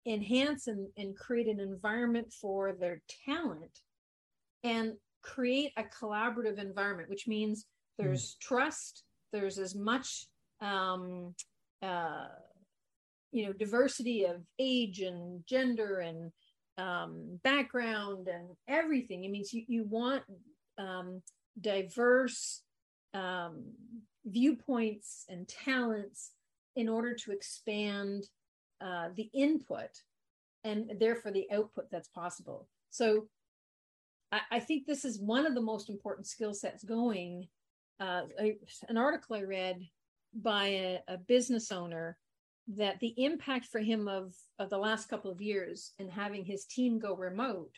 enhance 0.06 0.68
and, 0.68 0.88
and 0.98 1.18
create 1.18 1.48
an 1.48 1.60
environment 1.60 2.32
for 2.34 2.74
their 2.74 3.02
talent, 3.26 3.80
and 4.64 4.94
create 5.22 5.72
a 5.78 5.84
collaborative 5.84 6.60
environment, 6.60 7.10
which 7.10 7.28
means 7.28 7.66
there's 8.00 8.36
mm. 8.36 8.40
trust, 8.40 9.04
there's 9.32 9.60
as 9.60 9.76
much 9.76 10.26
um, 10.62 11.36
uh, 11.84 12.28
you 13.32 13.46
know 13.46 13.54
diversity 13.54 14.24
of 14.24 14.38
age 14.58 15.02
and 15.02 15.46
gender 15.46 16.00
and 16.00 16.32
um, 16.78 17.40
background 17.44 18.28
and 18.28 18.50
everything. 18.68 19.24
It 19.24 19.32
means 19.32 19.54
you, 19.54 19.64
you 19.68 19.84
want 19.84 20.24
um, 20.78 21.22
diverse 21.60 22.64
um, 23.14 23.66
viewpoints 24.26 25.26
and 25.30 25.48
talents 25.48 26.32
in 26.76 26.88
order 26.88 27.14
to 27.14 27.32
expand 27.32 28.24
uh, 28.82 29.10
the 29.16 29.30
input 29.34 29.90
and 30.64 30.92
therefore 31.00 31.32
the 31.32 31.48
output 31.52 31.86
that's 31.92 32.08
possible. 32.10 32.68
So 32.90 33.28
I, 34.32 34.40
I 34.52 34.60
think 34.60 34.86
this 34.86 35.04
is 35.04 35.20
one 35.20 35.46
of 35.46 35.56
the 35.56 35.62
most 35.62 35.90
important 35.90 36.28
skill 36.28 36.54
sets 36.54 36.84
going 36.84 37.48
uh, 38.00 38.22
an 38.88 38.98
article 38.98 39.36
i 39.36 39.42
read 39.42 39.82
by 40.34 40.68
a, 40.68 41.00
a 41.08 41.18
business 41.18 41.72
owner 41.72 42.18
that 42.68 43.00
the 43.00 43.14
impact 43.18 43.66
for 43.66 43.80
him 43.80 44.08
of, 44.08 44.34
of 44.60 44.70
the 44.70 44.78
last 44.78 45.10
couple 45.10 45.32
of 45.32 45.42
years 45.42 45.94
and 45.98 46.10
having 46.10 46.46
his 46.46 46.66
team 46.66 47.00
go 47.00 47.16
remote 47.16 47.76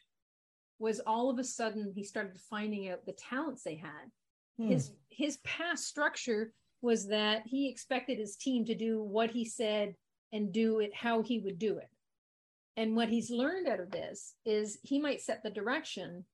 was 0.80 1.00
all 1.00 1.30
of 1.30 1.40
a 1.40 1.44
sudden 1.44 1.92
he 1.96 2.04
started 2.04 2.38
finding 2.50 2.90
out 2.90 3.06
the 3.06 3.14
talents 3.14 3.64
they 3.64 3.76
had. 3.76 4.12
Hmm. 4.58 4.68
His 4.68 4.92
his 5.10 5.38
past 5.38 5.86
structure 5.86 6.54
was 6.82 7.08
that 7.08 7.44
he 7.46 7.70
expected 7.70 8.18
his 8.18 8.36
team 8.36 8.66
to 8.66 8.76
do 8.76 9.02
what 9.02 9.30
he 9.30 9.46
said 9.46 9.96
and 10.34 10.52
do 10.52 10.80
it 10.80 10.94
how 10.94 11.22
he 11.22 11.40
would 11.40 11.60
do 11.60 11.78
it. 11.78 11.90
And 12.76 12.96
what 12.96 13.10
he's 13.10 13.30
learned 13.30 13.68
out 13.68 13.80
of 13.80 13.92
this 13.92 14.34
is 14.46 14.80
he 14.82 14.98
might 14.98 15.22
set 15.22 15.44
the 15.44 15.50
direction, 15.50 16.26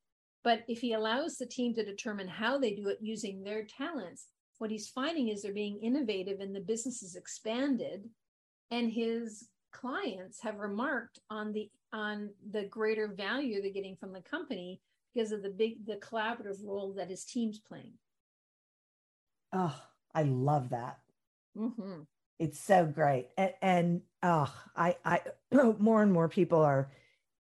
but 0.48 0.64
if 0.70 0.80
he 0.80 0.94
allows 0.94 1.36
the 1.36 1.46
team 1.46 1.74
to 1.74 1.84
determine 1.84 2.30
how 2.30 2.58
they 2.58 2.72
do 2.72 2.88
it 2.88 3.00
using 3.02 3.44
their 3.44 3.66
talents, 3.66 4.28
what 4.60 4.72
he's 4.72 4.88
finding 4.88 5.28
is 5.28 5.42
they're 5.42 5.52
being 5.52 5.78
innovative 5.82 6.40
and 6.40 6.56
the 6.56 6.62
business 6.62 7.04
is 7.04 7.18
expanded. 7.18 8.06
And 8.72 8.90
his 8.90 9.50
clients 9.74 10.40
have 10.40 10.60
remarked 10.60 11.20
on 11.30 11.52
the 11.52 11.70
on 11.92 12.30
the 12.50 12.64
greater 12.64 13.10
value 13.10 13.62
they're 13.62 13.74
getting 13.74 13.98
from 13.98 14.14
the 14.14 14.22
company 14.22 14.80
because 15.14 15.34
of 15.34 15.44
the 15.44 15.50
big 15.50 15.86
the 15.86 15.98
collaborative 15.98 16.66
role 16.66 16.94
that 16.94 17.10
his 17.10 17.26
team's 17.26 17.60
playing. 17.60 17.96
Oh 19.52 19.78
i 20.16 20.24
love 20.24 20.70
that. 20.70 21.00
Mm-hmm. 21.58 22.04
it's 22.40 22.62
so 22.62 22.86
great. 22.86 23.28
And, 23.38 23.54
and 23.62 24.02
oh 24.24 24.54
i 24.78 24.96
i 25.04 25.20
more 25.78 26.02
and 26.02 26.14
more 26.14 26.30
people 26.30 26.62
are 26.62 26.90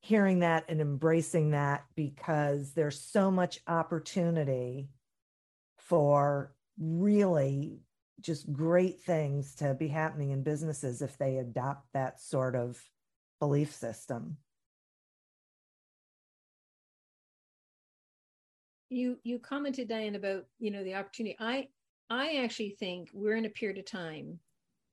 hearing 0.00 0.40
that 0.40 0.64
and 0.68 0.80
embracing 0.80 1.50
that 1.50 1.84
because 1.94 2.72
there's 2.72 3.00
so 3.00 3.30
much 3.30 3.60
opportunity 3.66 4.88
for 5.78 6.54
really 6.78 7.80
just 8.20 8.52
great 8.52 9.00
things 9.00 9.54
to 9.56 9.74
be 9.74 9.88
happening 9.88 10.30
in 10.30 10.42
businesses 10.42 11.02
if 11.02 11.16
they 11.18 11.38
adopt 11.38 11.86
that 11.92 12.20
sort 12.20 12.54
of 12.54 12.80
belief 13.40 13.74
system. 13.74 14.36
You 18.88 19.18
you 19.24 19.38
commented 19.38 19.88
diane 19.88 20.14
about 20.14 20.44
you 20.58 20.70
know 20.70 20.84
the 20.84 20.94
opportunity. 20.94 21.36
I 21.40 21.68
i 22.08 22.36
actually 22.36 22.76
think 22.78 23.10
we're 23.12 23.36
in 23.36 23.44
a 23.44 23.50
period 23.50 23.78
of 23.78 23.84
time 23.84 24.38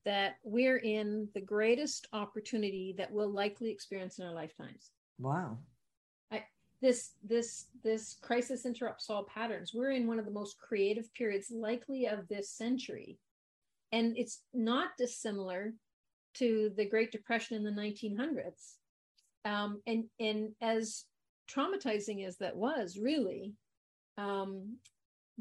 that 0.04 0.36
we're 0.42 0.78
in 0.78 1.28
the 1.34 1.40
greatest 1.40 2.08
opportunity 2.12 2.94
that 2.98 3.10
we'll 3.10 3.30
likely 3.30 3.70
experience 3.70 4.18
in 4.18 4.26
our 4.26 4.34
lifetimes. 4.34 4.90
Wow. 5.18 5.58
This 6.82 7.12
this 7.22 7.68
this 7.82 8.16
crisis 8.20 8.66
interrupts 8.66 9.08
all 9.08 9.24
patterns. 9.24 9.72
We're 9.72 9.92
in 9.92 10.06
one 10.06 10.18
of 10.18 10.26
the 10.26 10.30
most 10.30 10.58
creative 10.58 11.10
periods 11.14 11.50
likely 11.50 12.06
of 12.06 12.28
this 12.28 12.50
century. 12.50 13.16
And 13.90 14.18
it's 14.18 14.42
not 14.52 14.88
dissimilar 14.98 15.72
to 16.34 16.72
the 16.76 16.84
great 16.84 17.10
depression 17.10 17.56
in 17.56 17.64
the 17.64 17.80
1900s 17.80 18.74
um, 19.44 19.80
and 19.86 20.04
and 20.18 20.50
as 20.60 21.04
traumatizing 21.50 22.26
as 22.26 22.38
that 22.38 22.56
was 22.56 22.98
really 22.98 23.52
um, 24.16 24.76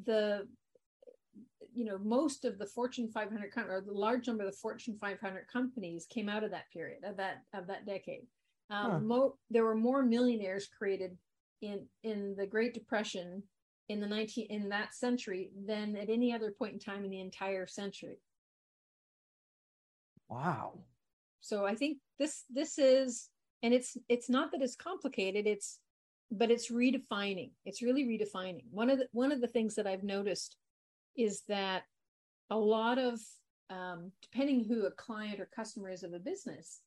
the 0.06 0.48
you 1.74 1.86
know 1.86 1.98
most 1.98 2.46
of 2.46 2.58
the 2.58 2.66
fortune 2.66 3.08
500 3.08 3.52
or 3.70 3.82
the 3.82 3.92
large 3.92 4.28
number 4.28 4.44
of 4.44 4.52
the 4.52 4.58
fortune 4.58 4.98
500 5.00 5.48
companies 5.52 6.06
came 6.10 6.30
out 6.30 6.44
of 6.44 6.52
that 6.52 6.70
period 6.72 7.04
of 7.04 7.18
that 7.18 7.44
of 7.54 7.68
that 7.68 7.86
decade 7.86 8.28
um, 8.70 8.92
huh. 8.92 9.00
mo- 9.00 9.38
there 9.50 9.66
were 9.66 9.76
more 9.76 10.04
millionaires 10.04 10.68
created 10.68 11.18
in 11.62 11.86
in 12.04 12.36
the 12.38 12.46
Great 12.46 12.74
Depression 12.74 13.44
in 13.90 14.00
the 14.00 14.08
19 14.08 14.48
in 14.50 14.70
that 14.70 14.94
century 14.94 15.52
than 15.66 15.96
at 15.96 16.10
any 16.10 16.34
other 16.34 16.52
point 16.52 16.74
in 16.74 16.80
time 16.80 17.04
in 17.04 17.12
the 17.12 17.20
entire 17.20 17.68
century. 17.68 18.18
Wow. 20.30 20.80
So 21.42 21.66
I 21.66 21.76
think 21.76 21.98
this 22.20 22.44
this 22.50 22.78
is 22.78 23.30
and 23.62 23.74
it's 23.74 23.98
it's 24.10 24.30
not 24.30 24.52
that 24.52 24.62
it's 24.62 24.76
complicated 24.76 25.46
it's 25.48 25.80
but 26.32 26.50
it's 26.50 26.72
redefining. 26.72 27.52
It's 27.64 27.84
really 27.84 28.06
redefining. 28.06 28.64
One 28.72 28.90
of 28.90 28.98
the 28.98 29.08
one 29.12 29.32
of 29.32 29.42
the 29.42 29.48
things 29.48 29.76
that 29.76 29.86
I've 29.86 30.04
noticed 30.04 30.58
is 31.18 31.44
that 31.48 31.84
a 32.50 32.58
lot 32.58 32.98
of 32.98 33.20
um, 33.70 34.12
depending 34.22 34.64
who 34.64 34.86
a 34.86 34.92
client 34.92 35.40
or 35.40 35.50
customer 35.56 35.90
is 35.90 36.04
of 36.04 36.14
a 36.14 36.20
business, 36.20 36.82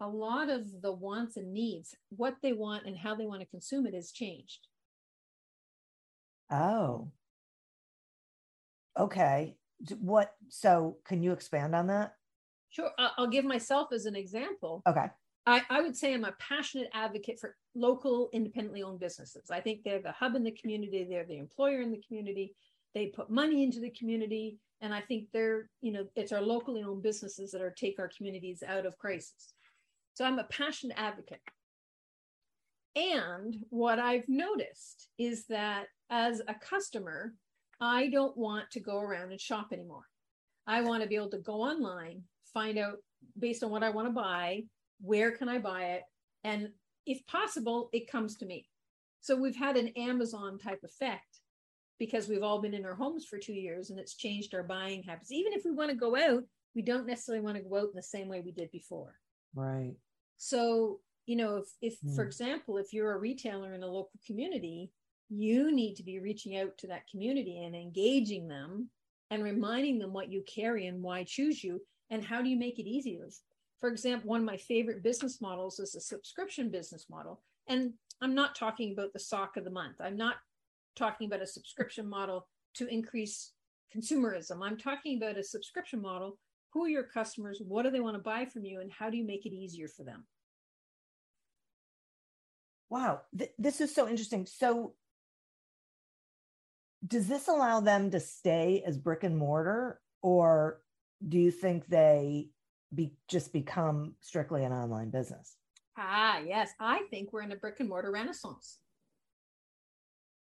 a 0.00 0.06
lot 0.06 0.48
of 0.48 0.80
the 0.80 0.92
wants 0.92 1.36
and 1.36 1.52
needs, 1.52 1.94
what 2.10 2.36
they 2.42 2.52
want 2.52 2.86
and 2.86 2.96
how 2.96 3.14
they 3.14 3.26
want 3.26 3.40
to 3.40 3.46
consume 3.46 3.86
it 3.86 3.94
has 3.94 4.12
changed. 4.12 4.66
Oh. 6.50 7.10
Okay. 8.98 9.56
What 9.98 10.32
so 10.48 10.98
can 11.04 11.22
you 11.22 11.32
expand 11.32 11.74
on 11.74 11.88
that? 11.88 12.14
Sure. 12.70 12.90
I'll 12.98 13.28
give 13.28 13.44
myself 13.44 13.88
as 13.92 14.06
an 14.06 14.16
example. 14.16 14.82
Okay. 14.88 15.06
I, 15.44 15.62
I 15.68 15.82
would 15.82 15.96
say 15.96 16.14
I'm 16.14 16.24
a 16.24 16.34
passionate 16.38 16.88
advocate 16.94 17.38
for 17.40 17.56
local 17.74 18.30
independently 18.32 18.82
owned 18.82 19.00
businesses. 19.00 19.50
I 19.50 19.60
think 19.60 19.80
they're 19.82 20.00
the 20.00 20.12
hub 20.12 20.36
in 20.36 20.44
the 20.44 20.52
community, 20.52 21.04
they're 21.08 21.26
the 21.26 21.38
employer 21.38 21.80
in 21.80 21.90
the 21.90 22.02
community, 22.06 22.54
they 22.94 23.06
put 23.06 23.30
money 23.30 23.62
into 23.62 23.80
the 23.80 23.90
community. 23.90 24.58
And 24.80 24.92
I 24.92 25.00
think 25.00 25.28
they're, 25.32 25.68
you 25.80 25.92
know, 25.92 26.04
it's 26.16 26.32
our 26.32 26.42
locally 26.42 26.82
owned 26.82 27.02
businesses 27.02 27.52
that 27.52 27.62
are 27.62 27.70
take 27.70 27.98
our 27.98 28.10
communities 28.16 28.62
out 28.66 28.86
of 28.86 28.98
crisis. 28.98 29.54
So 30.14 30.24
I'm 30.24 30.38
a 30.38 30.44
passionate 30.44 30.98
advocate. 30.98 31.40
And 32.96 33.56
what 33.70 33.98
I've 33.98 34.28
noticed 34.28 35.08
is 35.18 35.46
that 35.46 35.86
as 36.10 36.42
a 36.46 36.54
customer, 36.54 37.32
I 37.80 38.08
don't 38.08 38.36
want 38.36 38.70
to 38.72 38.80
go 38.80 39.00
around 39.00 39.30
and 39.30 39.40
shop 39.40 39.68
anymore. 39.72 40.04
I 40.66 40.82
want 40.82 41.02
to 41.02 41.08
be 41.08 41.16
able 41.16 41.30
to 41.30 41.38
go 41.38 41.62
online, 41.62 42.22
find 42.52 42.78
out 42.78 42.98
based 43.38 43.64
on 43.64 43.70
what 43.70 43.82
I 43.82 43.90
want 43.90 44.08
to 44.08 44.12
buy, 44.12 44.64
where 45.00 45.32
can 45.32 45.48
I 45.48 45.58
buy 45.58 45.84
it, 45.84 46.02
and 46.44 46.68
if 47.06 47.26
possible, 47.26 47.88
it 47.92 48.10
comes 48.10 48.36
to 48.36 48.46
me. 48.46 48.68
So 49.20 49.36
we've 49.36 49.56
had 49.56 49.76
an 49.76 49.88
Amazon 49.96 50.58
type 50.58 50.80
effect 50.84 51.40
because 52.02 52.26
we've 52.26 52.42
all 52.42 52.60
been 52.60 52.74
in 52.74 52.84
our 52.84 52.96
homes 52.96 53.24
for 53.24 53.38
two 53.38 53.52
years 53.52 53.90
and 53.90 53.98
it's 54.00 54.16
changed 54.16 54.56
our 54.56 54.64
buying 54.64 55.04
habits. 55.04 55.30
Even 55.30 55.52
if 55.52 55.64
we 55.64 55.70
want 55.70 55.88
to 55.88 55.94
go 55.94 56.16
out, 56.16 56.42
we 56.74 56.82
don't 56.82 57.06
necessarily 57.06 57.44
want 57.44 57.56
to 57.56 57.62
go 57.62 57.76
out 57.76 57.90
in 57.90 57.94
the 57.94 58.02
same 58.02 58.26
way 58.26 58.40
we 58.40 58.50
did 58.50 58.72
before. 58.72 59.14
Right. 59.54 59.94
So, 60.36 60.98
you 61.26 61.36
know, 61.36 61.58
if, 61.58 61.68
if 61.80 62.00
mm. 62.00 62.16
for 62.16 62.24
example, 62.24 62.76
if 62.76 62.92
you're 62.92 63.14
a 63.14 63.20
retailer 63.20 63.72
in 63.72 63.84
a 63.84 63.86
local 63.86 64.18
community, 64.26 64.90
you 65.28 65.70
need 65.70 65.94
to 65.94 66.02
be 66.02 66.18
reaching 66.18 66.56
out 66.56 66.76
to 66.78 66.88
that 66.88 67.06
community 67.08 67.62
and 67.62 67.76
engaging 67.76 68.48
them 68.48 68.90
and 69.30 69.44
reminding 69.44 70.00
them 70.00 70.12
what 70.12 70.28
you 70.28 70.42
carry 70.52 70.88
and 70.88 71.00
why 71.00 71.22
choose 71.22 71.62
you 71.62 71.80
and 72.10 72.24
how 72.24 72.42
do 72.42 72.48
you 72.48 72.56
make 72.56 72.80
it 72.80 72.88
easy 72.88 73.20
for 73.78 73.88
example, 73.88 74.28
one 74.28 74.40
of 74.40 74.46
my 74.46 74.56
favorite 74.56 75.04
business 75.04 75.40
models 75.40 75.78
is 75.78 75.94
a 75.94 76.00
subscription 76.00 76.68
business 76.68 77.06
model. 77.08 77.42
And 77.68 77.92
I'm 78.20 78.34
not 78.34 78.54
talking 78.56 78.92
about 78.92 79.12
the 79.12 79.18
sock 79.18 79.56
of 79.56 79.64
the 79.64 79.70
month. 79.70 79.96
I'm 80.00 80.16
not 80.16 80.36
talking 80.96 81.26
about 81.26 81.42
a 81.42 81.46
subscription 81.46 82.08
model 82.08 82.46
to 82.74 82.86
increase 82.86 83.52
consumerism. 83.94 84.60
I'm 84.62 84.76
talking 84.78 85.16
about 85.16 85.38
a 85.38 85.42
subscription 85.44 86.00
model. 86.00 86.38
Who 86.72 86.84
are 86.84 86.88
your 86.88 87.04
customers? 87.04 87.60
What 87.66 87.82
do 87.82 87.90
they 87.90 88.00
want 88.00 88.16
to 88.16 88.22
buy 88.22 88.46
from 88.46 88.64
you? 88.64 88.80
And 88.80 88.90
how 88.90 89.10
do 89.10 89.16
you 89.16 89.26
make 89.26 89.44
it 89.44 89.52
easier 89.52 89.88
for 89.88 90.04
them? 90.04 90.24
Wow, 92.88 93.22
Th- 93.36 93.52
this 93.58 93.80
is 93.80 93.94
so 93.94 94.08
interesting. 94.08 94.46
So, 94.46 94.94
does 97.06 97.26
this 97.26 97.48
allow 97.48 97.80
them 97.80 98.10
to 98.10 98.20
stay 98.20 98.82
as 98.86 98.96
brick 98.98 99.24
and 99.24 99.36
mortar, 99.36 100.00
or 100.22 100.82
do 101.26 101.38
you 101.38 101.50
think 101.50 101.86
they 101.86 102.50
be 102.94 103.14
just 103.28 103.52
become 103.52 104.14
strictly 104.20 104.64
an 104.64 104.72
online 104.72 105.10
business? 105.10 105.56
Ah, 105.96 106.38
yes. 106.38 106.70
I 106.78 107.02
think 107.10 107.32
we're 107.32 107.42
in 107.42 107.52
a 107.52 107.56
brick 107.56 107.80
and 107.80 107.88
mortar 107.88 108.10
renaissance. 108.10 108.78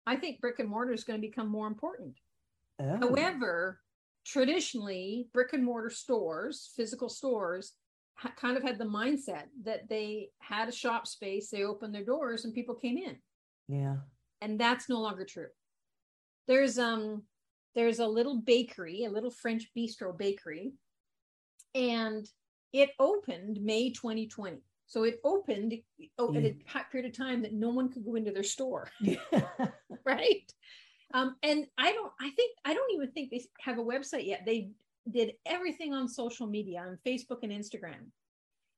I 0.09 0.15
think 0.15 0.41
brick 0.41 0.57
and 0.57 0.67
mortar 0.67 0.91
is 0.91 1.03
going 1.03 1.21
to 1.21 1.27
become 1.27 1.47
more 1.49 1.67
important. 1.67 2.17
Oh. 2.81 2.97
However, 2.97 3.79
traditionally, 4.25 5.27
brick 5.35 5.53
and 5.53 5.63
mortar 5.63 5.91
stores, 5.91 6.71
physical 6.75 7.09
stores, 7.09 7.73
ha- 8.15 8.33
kind 8.35 8.57
of 8.57 8.63
had 8.63 8.79
the 8.79 8.85
mindset 8.85 9.43
that 9.65 9.87
they 9.87 10.29
had 10.39 10.67
a 10.67 10.71
shop 10.71 11.05
space, 11.05 11.51
they 11.51 11.63
opened 11.63 11.93
their 11.93 12.03
doors, 12.03 12.43
and 12.43 12.55
people 12.55 12.73
came 12.73 12.97
in. 12.97 13.17
yeah, 13.67 13.97
And 14.41 14.59
that's 14.59 14.89
no 14.89 14.99
longer 14.99 15.25
true. 15.25 15.49
There's 16.47 16.79
um 16.79 17.21
there's 17.75 17.99
a 17.99 18.07
little 18.07 18.41
bakery, 18.41 19.03
a 19.03 19.11
little 19.11 19.29
French 19.29 19.69
bistro 19.77 20.17
bakery, 20.17 20.73
and 21.75 22.27
it 22.73 22.89
opened 22.99 23.59
May 23.61 23.91
2020. 23.91 24.57
So 24.89 25.03
it 25.03 25.21
opened 25.23 25.75
oh, 26.17 26.33
at 26.35 26.43
a 26.43 26.55
Yeah. 26.65 26.83
period 26.91 27.09
of 27.11 27.15
time 27.15 27.43
that 27.43 27.53
no 27.53 27.69
one 27.69 27.89
could 27.89 28.03
go 28.03 28.15
into 28.15 28.31
their 28.31 28.43
store 28.43 28.89
yeah, 29.01 29.19
right? 30.03 30.51
Um 31.13 31.35
and 31.43 31.67
i 31.77 31.93
don't 31.93 32.11
i 32.19 32.29
think 32.31 32.57
i 32.65 32.73
don't 32.73 32.93
even 32.93 33.11
think 33.11 33.29
they 33.31 33.43
have 33.61 33.77
a 33.77 33.83
website 33.83 34.25
yet. 34.25 34.41
They 34.45 34.71
did 35.09 35.33
everything 35.45 35.93
on 35.93 36.07
social 36.07 36.47
media 36.47 36.79
on 36.81 36.97
facebook 37.05 37.43
and 37.43 37.51
instagram. 37.51 38.11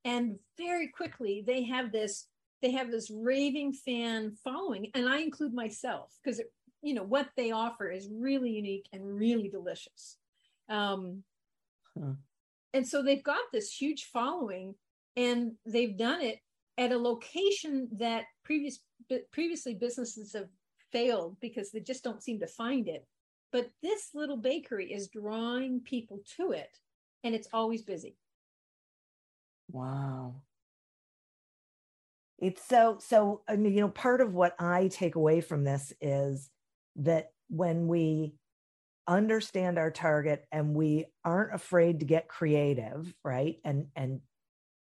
And 0.03 0.37
very 0.57 0.89
quickly 0.89 1.43
they 1.47 1.63
have 1.63 1.91
this 1.93 2.27
they 2.61 2.71
have 2.71 2.91
this 2.91 3.09
raving 3.09 3.73
fan 3.73 4.35
following 4.43 4.91
and 4.93 5.07
i 5.09 5.19
include 5.19 5.53
myself 5.53 6.13
because 6.23 6.41
you 6.81 6.93
know 6.93 7.03
what 7.03 7.29
they 7.37 7.51
offer 7.51 7.89
is 7.89 8.09
really 8.11 8.51
unique 8.51 8.87
and 8.91 9.01
really 9.05 9.47
delicious. 9.49 10.17
Um 10.67 11.23
Huh. 11.97 12.15
and 12.73 12.87
so 12.87 13.01
they've 13.01 13.23
got 13.23 13.43
this 13.53 13.71
huge 13.71 14.09
following 14.13 14.75
and 15.15 15.53
they've 15.65 15.97
done 15.97 16.21
it 16.21 16.39
at 16.77 16.91
a 16.91 16.97
location 16.97 17.87
that 17.91 18.25
previous 18.43 18.79
previously 19.31 19.73
businesses 19.73 20.33
have 20.33 20.47
failed 20.91 21.37
because 21.41 21.71
they 21.71 21.79
just 21.79 22.03
don't 22.03 22.23
seem 22.23 22.39
to 22.39 22.47
find 22.47 22.87
it 22.87 23.05
but 23.51 23.69
this 23.81 24.09
little 24.13 24.37
bakery 24.37 24.91
is 24.91 25.07
drawing 25.09 25.79
people 25.81 26.19
to 26.37 26.51
it 26.51 26.77
and 27.23 27.35
it's 27.35 27.47
always 27.53 27.81
busy 27.81 28.15
wow. 29.71 30.35
It's 32.39 32.65
so 32.67 32.97
so. 32.99 33.41
I 33.47 33.55
mean, 33.55 33.73
you 33.73 33.81
know, 33.81 33.89
part 33.89 34.19
of 34.19 34.33
what 34.33 34.55
I 34.59 34.87
take 34.87 35.15
away 35.15 35.41
from 35.41 35.63
this 35.63 35.93
is 36.01 36.49
that 36.97 37.31
when 37.49 37.87
we 37.87 38.33
understand 39.07 39.77
our 39.77 39.91
target 39.91 40.45
and 40.51 40.75
we 40.75 41.05
aren't 41.23 41.53
afraid 41.53 41.99
to 41.99 42.05
get 42.05 42.27
creative, 42.27 43.13
right, 43.23 43.57
and 43.63 43.87
and 43.95 44.21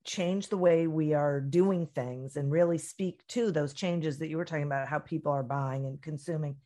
change 0.05 0.49
the 0.49 0.57
way 0.57 0.87
we 0.87 1.15
are 1.15 1.41
doing 1.41 1.87
things 1.87 2.37
and 2.37 2.51
really 2.51 2.79
speak 2.79 3.27
to 3.29 3.51
those 3.51 3.73
changes 3.73 4.19
that 4.19 4.29
you 4.29 4.37
were 4.37 4.45
talking 4.45 4.65
about 4.65 4.89
how 4.89 4.99
people 4.99 5.33
are 5.33 5.43
buying 5.43 5.87
and 5.87 6.01
consuming 6.03 6.57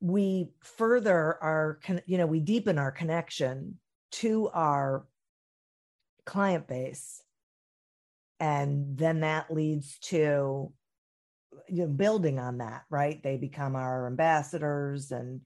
we 0.00 0.50
further 0.62 1.42
our 1.42 1.80
you 2.06 2.18
know 2.18 2.26
we 2.26 2.40
deepen 2.40 2.78
our 2.78 2.92
connection 2.92 3.78
to 4.10 4.48
our 4.50 5.06
client 6.24 6.68
base. 6.68 7.22
And 8.40 8.96
then 8.96 9.20
that 9.20 9.52
leads 9.52 9.98
to 10.00 10.72
you 11.68 11.82
know 11.82 11.88
building 11.88 12.38
on 12.38 12.58
that 12.58 12.84
right? 12.90 13.20
They 13.22 13.36
become 13.36 13.74
our 13.74 14.06
ambassadors 14.06 15.10
and 15.10 15.40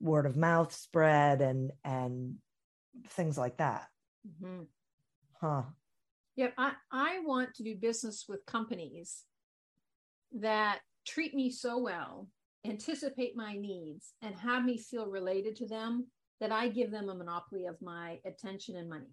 word 0.00 0.26
of 0.26 0.36
mouth 0.36 0.72
spread 0.72 1.40
and 1.40 1.72
and 1.84 2.36
things 3.08 3.36
like 3.36 3.56
that. 3.58 3.88
Mhm. 4.26 4.66
huh 5.40 5.62
Yep, 6.36 6.54
I, 6.58 6.72
I 6.90 7.20
want 7.24 7.54
to 7.54 7.62
do 7.62 7.76
business 7.76 8.24
with 8.28 8.44
companies 8.46 9.22
that 10.40 10.80
treat 11.06 11.34
me 11.34 11.50
so 11.50 11.78
well, 11.78 12.28
anticipate 12.66 13.36
my 13.36 13.56
needs, 13.56 14.14
and 14.20 14.34
have 14.36 14.64
me 14.64 14.78
feel 14.78 15.06
related 15.06 15.54
to 15.56 15.66
them 15.68 16.08
that 16.40 16.50
I 16.50 16.68
give 16.68 16.90
them 16.90 17.08
a 17.08 17.14
monopoly 17.14 17.66
of 17.66 17.80
my 17.80 18.18
attention 18.26 18.76
and 18.76 18.88
money. 18.88 19.12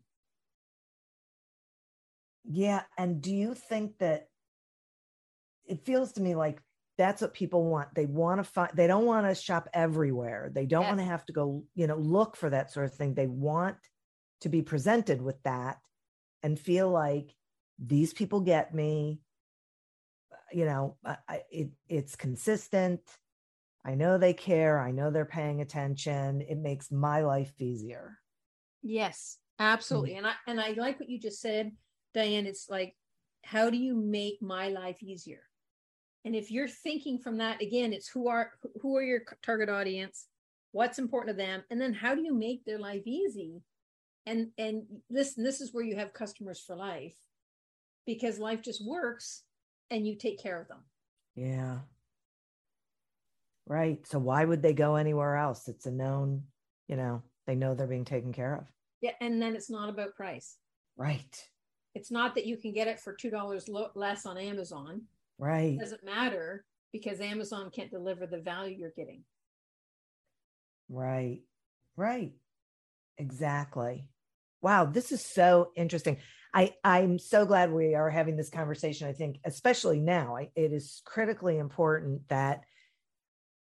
Yeah. 2.43 2.81
And 2.97 3.21
do 3.21 3.31
you 3.31 3.53
think 3.53 3.99
that 3.99 4.27
it 5.65 5.85
feels 5.85 6.13
to 6.13 6.21
me 6.21 6.33
like 6.33 6.59
that's 6.97 7.21
what 7.21 7.35
people 7.35 7.63
want? 7.65 7.93
They 7.93 8.07
want 8.07 8.39
to 8.39 8.43
find, 8.43 8.71
they 8.73 8.87
don't 8.87 9.05
want 9.05 9.27
to 9.27 9.35
shop 9.35 9.69
everywhere. 9.73 10.51
They 10.53 10.65
don't 10.65 10.81
Yes. 10.81 10.89
want 10.89 10.99
to 10.99 11.05
have 11.05 11.25
to 11.27 11.33
go, 11.33 11.63
you 11.75 11.85
know, 11.85 11.97
look 11.97 12.35
for 12.35 12.49
that 12.49 12.71
sort 12.71 12.87
of 12.87 12.95
thing. 12.95 13.13
They 13.13 13.27
want 13.27 13.77
to 14.41 14.49
be 14.49 14.63
presented 14.63 15.21
with 15.21 15.41
that 15.43 15.77
and 16.43 16.59
feel 16.59 16.89
like 16.89 17.35
these 17.79 18.13
people 18.13 18.41
get 18.41 18.73
me. 18.73 19.21
You 20.53 20.65
know, 20.65 20.97
I, 21.05 21.41
it, 21.49 21.69
it's 21.87 22.15
consistent. 22.15 23.01
I 23.85 23.95
know 23.95 24.17
they 24.17 24.33
care. 24.33 24.79
I 24.79 24.91
know 24.91 25.09
they're 25.09 25.25
paying 25.25 25.61
attention. 25.61 26.41
It 26.41 26.57
makes 26.57 26.91
my 26.91 27.21
life 27.21 27.53
easier. 27.59 28.17
Yes, 28.83 29.37
hmm. 29.59 29.65
absolutely. 29.65 30.15
And 30.15 30.27
I 30.27 30.33
and 30.47 30.59
I 30.59 30.71
like 30.71 30.99
what 30.99 31.09
you 31.09 31.19
just 31.19 31.41
said, 31.41 31.71
Diane. 32.13 32.45
It's 32.45 32.69
like, 32.69 32.95
how 33.43 33.69
do 33.69 33.77
you 33.77 33.95
make 33.95 34.41
my 34.41 34.69
life 34.69 35.01
easier? 35.01 35.43
And 36.25 36.35
if 36.35 36.51
you're 36.51 36.67
thinking 36.67 37.17
from 37.17 37.37
that 37.37 37.61
again, 37.61 37.93
it's 37.93 38.07
who 38.07 38.27
are 38.27 38.51
who 38.81 38.95
are 38.97 39.03
your 39.03 39.21
target 39.41 39.69
audience, 39.69 40.27
what's 40.71 40.99
important 40.99 41.37
to 41.37 41.43
them, 41.43 41.63
and 41.69 41.81
then 41.81 41.93
how 41.93 42.13
do 42.13 42.21
you 42.21 42.33
make 42.33 42.63
their 42.65 42.79
life 42.79 43.03
easy? 43.05 43.61
And 44.25 44.49
and 44.57 44.83
listen, 45.09 45.43
this 45.43 45.61
is 45.61 45.73
where 45.73 45.83
you 45.83 45.95
have 45.95 46.13
customers 46.13 46.59
for 46.59 46.75
life, 46.75 47.15
because 48.05 48.37
life 48.39 48.61
just 48.61 48.85
works, 48.85 49.43
and 49.89 50.05
you 50.05 50.15
take 50.15 50.41
care 50.41 50.61
of 50.61 50.67
them. 50.67 50.83
Yeah. 51.35 51.79
Right. 53.67 54.05
So 54.05 54.19
why 54.19 54.43
would 54.43 54.61
they 54.61 54.73
go 54.73 54.95
anywhere 54.95 55.37
else? 55.37 55.67
It's 55.67 55.85
a 55.85 55.91
known, 55.91 56.43
you 56.87 56.97
know, 56.97 57.23
they 57.47 57.55
know 57.55 57.73
they're 57.73 57.87
being 57.87 58.05
taken 58.05 58.33
care 58.33 58.55
of. 58.55 58.65
Yeah, 59.01 59.11
and 59.21 59.41
then 59.41 59.55
it's 59.55 59.69
not 59.69 59.89
about 59.89 60.15
price. 60.15 60.57
Right. 60.97 61.49
It's 61.95 62.11
not 62.11 62.35
that 62.35 62.45
you 62.45 62.57
can 62.57 62.73
get 62.73 62.87
it 62.87 62.99
for 62.99 63.13
two 63.13 63.29
dollars 63.29 63.67
lo- 63.67 63.91
less 63.95 64.25
on 64.25 64.37
Amazon. 64.37 65.03
Right. 65.39 65.73
It 65.73 65.79
doesn't 65.79 66.03
matter 66.03 66.65
because 66.91 67.21
Amazon 67.21 67.71
can't 67.73 67.89
deliver 67.89 68.27
the 68.27 68.39
value 68.39 68.77
you're 68.77 68.93
getting. 68.95 69.23
Right. 70.89 71.39
Right. 71.95 72.33
Exactly. 73.17 74.09
Wow, 74.61 74.85
this 74.85 75.11
is 75.11 75.23
so 75.25 75.71
interesting. 75.75 76.17
I 76.53 76.73
I'm 76.83 77.17
so 77.17 77.45
glad 77.45 77.71
we 77.71 77.95
are 77.95 78.09
having 78.09 78.35
this 78.35 78.49
conversation. 78.49 79.07
I 79.07 79.13
think 79.13 79.37
especially 79.45 79.99
now, 79.99 80.37
I, 80.37 80.49
it 80.55 80.73
is 80.73 81.01
critically 81.05 81.57
important 81.57 82.27
that 82.29 82.61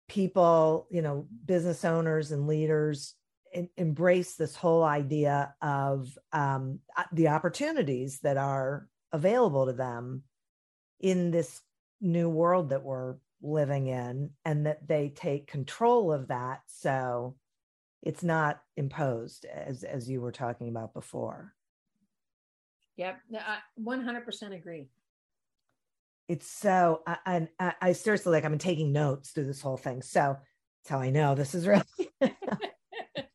people, 0.08 0.86
you 0.90 1.02
know, 1.02 1.26
business 1.44 1.84
owners 1.84 2.32
and 2.32 2.46
leaders 2.46 3.14
en- 3.52 3.68
embrace 3.76 4.36
this 4.36 4.56
whole 4.56 4.82
idea 4.82 5.54
of 5.60 6.16
um, 6.32 6.80
uh, 6.96 7.04
the 7.12 7.28
opportunities 7.28 8.20
that 8.20 8.36
are 8.36 8.88
available 9.12 9.66
to 9.66 9.72
them 9.72 10.22
in 11.00 11.30
this 11.30 11.60
new 12.00 12.28
world 12.28 12.70
that 12.70 12.82
we're 12.82 13.16
living 13.42 13.86
in 13.88 14.30
and 14.44 14.66
that 14.66 14.86
they 14.86 15.10
take 15.14 15.46
control 15.46 16.12
of 16.12 16.28
that 16.28 16.60
so 16.66 17.36
it's 18.02 18.22
not 18.22 18.60
imposed 18.76 19.44
as 19.44 19.82
as 19.84 20.08
you 20.08 20.20
were 20.20 20.32
talking 20.32 20.68
about 20.68 20.94
before 20.94 21.54
Yep, 22.96 23.16
I 23.34 23.58
100% 23.80 24.54
agree. 24.56 24.88
it's 26.28 26.50
so 26.50 27.02
I, 27.06 27.16
I 27.26 27.48
I- 27.60 27.74
I 27.80 27.92
seriously 27.92 28.32
like 28.32 28.44
I'm 28.44 28.58
taking 28.58 28.92
notes 28.92 29.30
through 29.30 29.46
this 29.46 29.62
whole 29.62 29.76
thing. 29.76 30.02
So 30.02 30.36
that's 30.40 30.90
how 30.90 30.98
I 30.98 31.10
know 31.10 31.34
this 31.36 31.54
is 31.54 31.66
really 31.66 31.82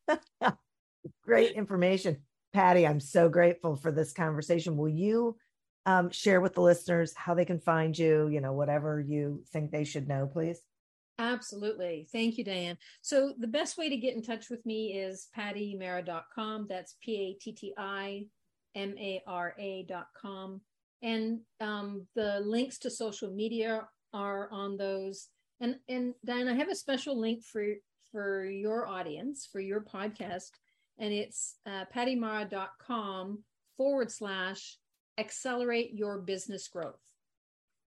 great 1.24 1.52
information. 1.52 2.18
Patti, 2.52 2.86
I'm 2.86 3.00
so 3.00 3.28
grateful 3.28 3.74
for 3.76 3.90
this 3.90 4.12
conversation. 4.12 4.76
Will 4.76 4.88
you 4.88 5.36
um, 5.86 6.10
share 6.10 6.40
with 6.40 6.54
the 6.54 6.60
listeners 6.62 7.12
how 7.16 7.34
they 7.34 7.44
can 7.44 7.58
find 7.58 7.98
you? 7.98 8.28
You 8.28 8.40
know, 8.40 8.52
whatever 8.52 9.00
you 9.00 9.44
think 9.52 9.70
they 9.70 9.84
should 9.84 10.06
know, 10.08 10.26
please. 10.26 10.60
Absolutely. 11.18 12.08
Thank 12.10 12.38
you, 12.38 12.44
Diane. 12.44 12.76
So 13.02 13.34
the 13.38 13.46
best 13.46 13.78
way 13.78 13.88
to 13.88 13.96
get 13.96 14.16
in 14.16 14.22
touch 14.22 14.50
with 14.50 14.64
me 14.66 14.94
is 14.98 15.28
pattimara.com. 15.36 16.66
That's 16.68 16.96
P 17.00 17.16
A 17.16 17.42
T 17.42 17.52
T 17.52 17.74
I 17.78 18.26
M 18.74 18.94
A 18.98 19.22
R 19.26 19.54
A.com. 19.58 20.60
And 21.02 21.40
um, 21.60 22.06
the 22.16 22.40
links 22.40 22.78
to 22.78 22.90
social 22.90 23.30
media 23.30 23.86
are 24.12 24.48
on 24.50 24.76
those. 24.76 25.28
And, 25.60 25.76
and 25.88 26.14
Diane, 26.24 26.48
I 26.48 26.54
have 26.54 26.70
a 26.70 26.74
special 26.74 27.18
link 27.18 27.44
for, 27.44 27.64
for 28.10 28.44
your 28.46 28.88
audience, 28.88 29.48
for 29.50 29.60
your 29.60 29.82
podcast, 29.82 30.50
and 30.98 31.12
it's 31.12 31.56
uh, 31.66 31.84
pattimara.com 31.94 33.44
forward 33.76 34.10
slash 34.10 34.78
accelerate 35.18 35.92
your 35.92 36.18
business 36.18 36.68
growth. 36.68 36.98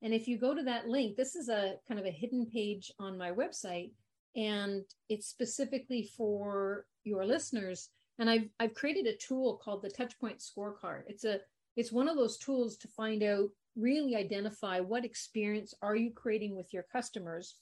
And 0.02 0.12
if 0.12 0.26
you 0.26 0.36
go 0.36 0.54
to 0.54 0.62
that 0.64 0.88
link, 0.88 1.16
this 1.16 1.36
is 1.36 1.48
a 1.48 1.76
kind 1.86 2.00
of 2.00 2.06
a 2.06 2.10
hidden 2.10 2.46
page 2.46 2.92
on 2.98 3.16
my 3.16 3.30
website, 3.30 3.92
and 4.34 4.82
it's 5.08 5.28
specifically 5.28 6.10
for 6.16 6.86
your 7.04 7.24
listeners. 7.24 7.90
And 8.18 8.28
I've 8.28 8.48
I've 8.58 8.74
created 8.74 9.06
a 9.06 9.16
tool 9.16 9.60
called 9.62 9.82
the 9.82 9.90
Touchpoint 9.90 10.42
Scorecard. 10.42 11.02
It's 11.06 11.24
a 11.24 11.40
it's 11.76 11.92
one 11.92 12.08
of 12.08 12.16
those 12.16 12.36
tools 12.38 12.76
to 12.78 12.88
find 12.88 13.22
out 13.22 13.48
really 13.76 14.16
identify 14.16 14.80
what 14.80 15.04
experience 15.04 15.72
are 15.80 15.96
you 15.96 16.10
creating 16.12 16.56
with 16.56 16.72
your 16.72 16.84
customers. 16.92 17.56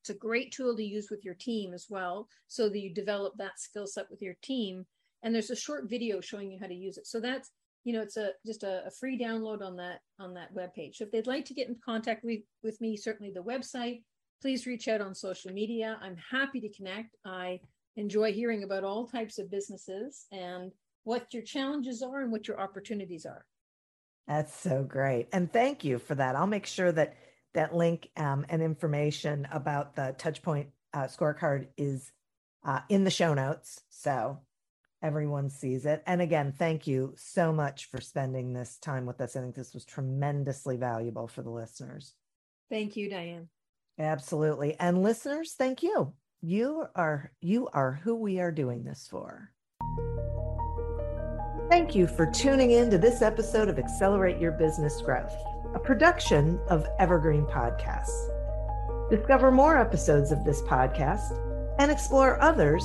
It's 0.00 0.10
a 0.10 0.14
great 0.14 0.52
tool 0.52 0.76
to 0.76 0.84
use 0.84 1.10
with 1.10 1.24
your 1.24 1.34
team 1.34 1.74
as 1.74 1.86
well, 1.90 2.28
so 2.46 2.68
that 2.68 2.78
you 2.78 2.94
develop 2.94 3.34
that 3.36 3.58
skill 3.58 3.86
set 3.86 4.08
with 4.08 4.22
your 4.22 4.36
team. 4.40 4.86
And 5.22 5.34
there's 5.34 5.50
a 5.50 5.56
short 5.56 5.90
video 5.90 6.20
showing 6.20 6.52
you 6.52 6.58
how 6.60 6.68
to 6.68 6.74
use 6.74 6.96
it. 6.96 7.06
So 7.08 7.20
that's 7.20 7.50
you 7.86 7.94
know 7.94 8.02
it's 8.02 8.18
a 8.18 8.32
just 8.44 8.64
a, 8.64 8.86
a, 8.86 8.90
free 8.90 9.18
download 9.18 9.62
on 9.62 9.76
that 9.76 10.00
on 10.18 10.34
that 10.34 10.52
web 10.52 10.74
page 10.74 10.98
so 10.98 11.04
if 11.04 11.10
they'd 11.10 11.26
like 11.26 11.44
to 11.46 11.54
get 11.54 11.68
in 11.68 11.76
contact 11.82 12.22
with, 12.24 12.40
with 12.62 12.78
me 12.80 12.96
certainly 12.96 13.32
the 13.32 13.40
website 13.42 14.02
please 14.40 14.66
reach 14.66 14.88
out 14.88 15.00
on 15.00 15.14
social 15.14 15.52
media. 15.52 15.98
I'm 16.02 16.16
happy 16.30 16.60
to 16.60 16.68
connect. 16.68 17.16
I 17.24 17.60
enjoy 17.96 18.32
hearing 18.32 18.62
about 18.62 18.84
all 18.84 19.06
types 19.06 19.38
of 19.38 19.50
businesses 19.50 20.26
and 20.30 20.72
what 21.04 21.32
your 21.32 21.42
challenges 21.42 22.02
are 22.02 22.22
and 22.22 22.32
what 22.32 22.46
your 22.46 22.60
opportunities 22.60 23.24
are. 23.26 23.44
That's 24.26 24.54
so 24.54 24.82
great. 24.82 25.28
And 25.32 25.52
thank 25.52 25.84
you 25.84 25.98
for 25.98 26.14
that. 26.16 26.34
I'll 26.34 26.46
make 26.46 26.66
sure 26.66 26.90
that 26.92 27.16
that 27.54 27.74
link 27.74 28.10
um, 28.16 28.44
and 28.48 28.60
information 28.60 29.48
about 29.50 29.94
the 29.94 30.14
touchpoint 30.18 30.66
uh, 30.92 31.04
scorecard 31.04 31.68
is 31.76 32.12
uh, 32.64 32.80
in 32.88 33.04
the 33.04 33.10
show 33.10 33.34
notes. 33.34 33.82
So 33.88 34.40
everyone 35.02 35.50
sees 35.50 35.86
it. 35.86 36.02
And 36.06 36.20
again, 36.20 36.52
thank 36.56 36.86
you 36.86 37.14
so 37.16 37.52
much 37.52 37.90
for 37.90 38.00
spending 38.00 38.52
this 38.52 38.78
time 38.78 39.06
with 39.06 39.20
us. 39.20 39.36
I 39.36 39.40
think 39.40 39.54
this 39.54 39.74
was 39.74 39.84
tremendously 39.84 40.76
valuable 40.76 41.28
for 41.28 41.42
the 41.42 41.50
listeners. 41.50 42.14
Thank 42.70 42.96
you, 42.96 43.08
Diane. 43.08 43.48
Absolutely. 43.98 44.76
And 44.78 45.02
listeners, 45.02 45.54
thank 45.56 45.82
you. 45.82 46.12
You 46.42 46.86
are 46.94 47.32
you 47.40 47.68
are 47.72 47.92
who 48.04 48.14
we 48.14 48.40
are 48.40 48.52
doing 48.52 48.84
this 48.84 49.08
for. 49.10 49.50
Thank 51.70 51.94
you 51.94 52.06
for 52.06 52.30
tuning 52.30 52.72
in 52.72 52.90
to 52.90 52.98
this 52.98 53.22
episode 53.22 53.68
of 53.68 53.78
Accelerate 53.78 54.38
Your 54.38 54.52
Business 54.52 55.00
Growth, 55.00 55.34
a 55.74 55.78
production 55.78 56.60
of 56.68 56.86
Evergreen 56.98 57.44
Podcasts. 57.46 58.30
Discover 59.10 59.50
more 59.50 59.76
episodes 59.76 60.30
of 60.30 60.44
this 60.44 60.62
podcast 60.62 61.40
and 61.78 61.90
explore 61.90 62.40
others 62.40 62.84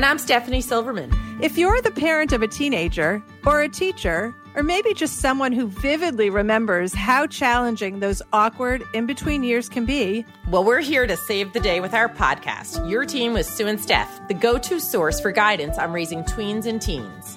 And 0.00 0.06
I'm 0.06 0.16
Stephanie 0.16 0.62
Silverman. 0.62 1.12
If 1.42 1.58
you're 1.58 1.82
the 1.82 1.90
parent 1.90 2.32
of 2.32 2.40
a 2.40 2.48
teenager 2.48 3.22
or 3.44 3.60
a 3.60 3.68
teacher, 3.68 4.34
or 4.54 4.62
maybe 4.62 4.94
just 4.94 5.18
someone 5.18 5.52
who 5.52 5.66
vividly 5.66 6.30
remembers 6.30 6.94
how 6.94 7.26
challenging 7.26 8.00
those 8.00 8.22
awkward 8.32 8.82
in 8.94 9.04
between 9.04 9.42
years 9.42 9.68
can 9.68 9.84
be, 9.84 10.24
well, 10.48 10.64
we're 10.64 10.80
here 10.80 11.06
to 11.06 11.18
save 11.18 11.52
the 11.52 11.60
day 11.60 11.80
with 11.80 11.92
our 11.92 12.08
podcast, 12.08 12.88
Your 12.88 13.04
Teen 13.04 13.34
with 13.34 13.44
Sue 13.44 13.66
and 13.66 13.78
Steph, 13.78 14.26
the 14.26 14.32
go 14.32 14.56
to 14.56 14.80
source 14.80 15.20
for 15.20 15.32
guidance 15.32 15.76
on 15.76 15.92
raising 15.92 16.24
tweens 16.24 16.64
and 16.64 16.80
teens. 16.80 17.36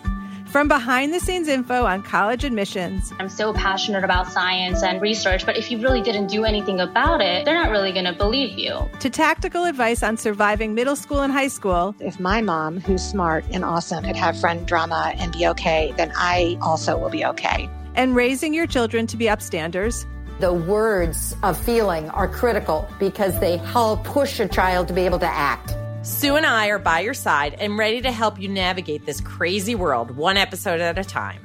From 0.53 0.67
behind 0.67 1.11
the 1.11 1.19
scenes 1.19 1.47
info 1.47 1.85
on 1.85 2.03
college 2.03 2.43
admissions. 2.43 3.11
I'm 3.17 3.27
so 3.27 3.55
passionate 3.55 4.03
about 4.03 4.31
science 4.31 4.83
and 4.83 5.01
research, 5.01 5.47
but 5.47 5.57
if 5.57 5.71
you 5.71 5.79
really 5.79 5.99
didn't 5.99 6.27
do 6.27 6.45
anything 6.45 6.79
about 6.79 7.21
it, 7.21 7.43
they're 7.43 7.55
not 7.55 7.71
really 7.71 7.91
going 7.91 8.05
to 8.05 8.13
believe 8.13 8.55
you. 8.55 8.87
To 8.99 9.09
tactical 9.09 9.63
advice 9.63 10.03
on 10.03 10.15
surviving 10.15 10.75
middle 10.75 10.95
school 10.95 11.21
and 11.21 11.33
high 11.33 11.47
school. 11.47 11.95
If 11.99 12.19
my 12.19 12.41
mom, 12.41 12.79
who's 12.81 13.01
smart 13.01 13.45
and 13.49 13.65
awesome, 13.65 14.03
could 14.03 14.15
have 14.15 14.39
friend 14.39 14.63
drama 14.67 15.13
and 15.15 15.33
be 15.33 15.47
okay, 15.47 15.91
then 15.97 16.11
I 16.15 16.59
also 16.61 16.99
will 16.99 17.09
be 17.09 17.25
okay. 17.25 17.67
And 17.95 18.15
raising 18.15 18.53
your 18.53 18.67
children 18.67 19.07
to 19.07 19.17
be 19.17 19.25
upstanders. 19.25 20.05
The 20.39 20.53
words 20.53 21.35
of 21.41 21.57
feeling 21.57 22.11
are 22.11 22.27
critical 22.27 22.87
because 22.99 23.39
they 23.39 23.57
help 23.57 24.03
push 24.03 24.39
a 24.39 24.47
child 24.47 24.87
to 24.89 24.93
be 24.93 25.01
able 25.01 25.17
to 25.17 25.25
act. 25.25 25.75
Sue 26.03 26.35
and 26.35 26.45
I 26.45 26.67
are 26.67 26.79
by 26.79 26.99
your 26.99 27.13
side 27.13 27.55
and 27.59 27.77
ready 27.77 28.01
to 28.01 28.11
help 28.11 28.37
you 28.37 28.49
navigate 28.49 29.05
this 29.05 29.21
crazy 29.21 29.73
world 29.73 30.11
one 30.11 30.35
episode 30.35 30.81
at 30.81 30.99
a 30.99 31.03
time. 31.03 31.39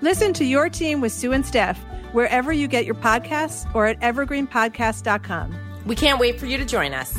Listen 0.00 0.32
to 0.32 0.44
your 0.44 0.70
teen 0.70 1.02
with 1.02 1.12
Sue 1.12 1.32
and 1.32 1.44
Steph 1.44 1.78
wherever 2.12 2.50
you 2.50 2.66
get 2.66 2.86
your 2.86 2.94
podcasts 2.94 3.72
or 3.74 3.86
at 3.86 4.00
evergreenpodcast.com. 4.00 5.54
We 5.84 5.94
can't 5.94 6.18
wait 6.18 6.40
for 6.40 6.46
you 6.46 6.56
to 6.56 6.64
join 6.64 6.94
us. 6.94 7.18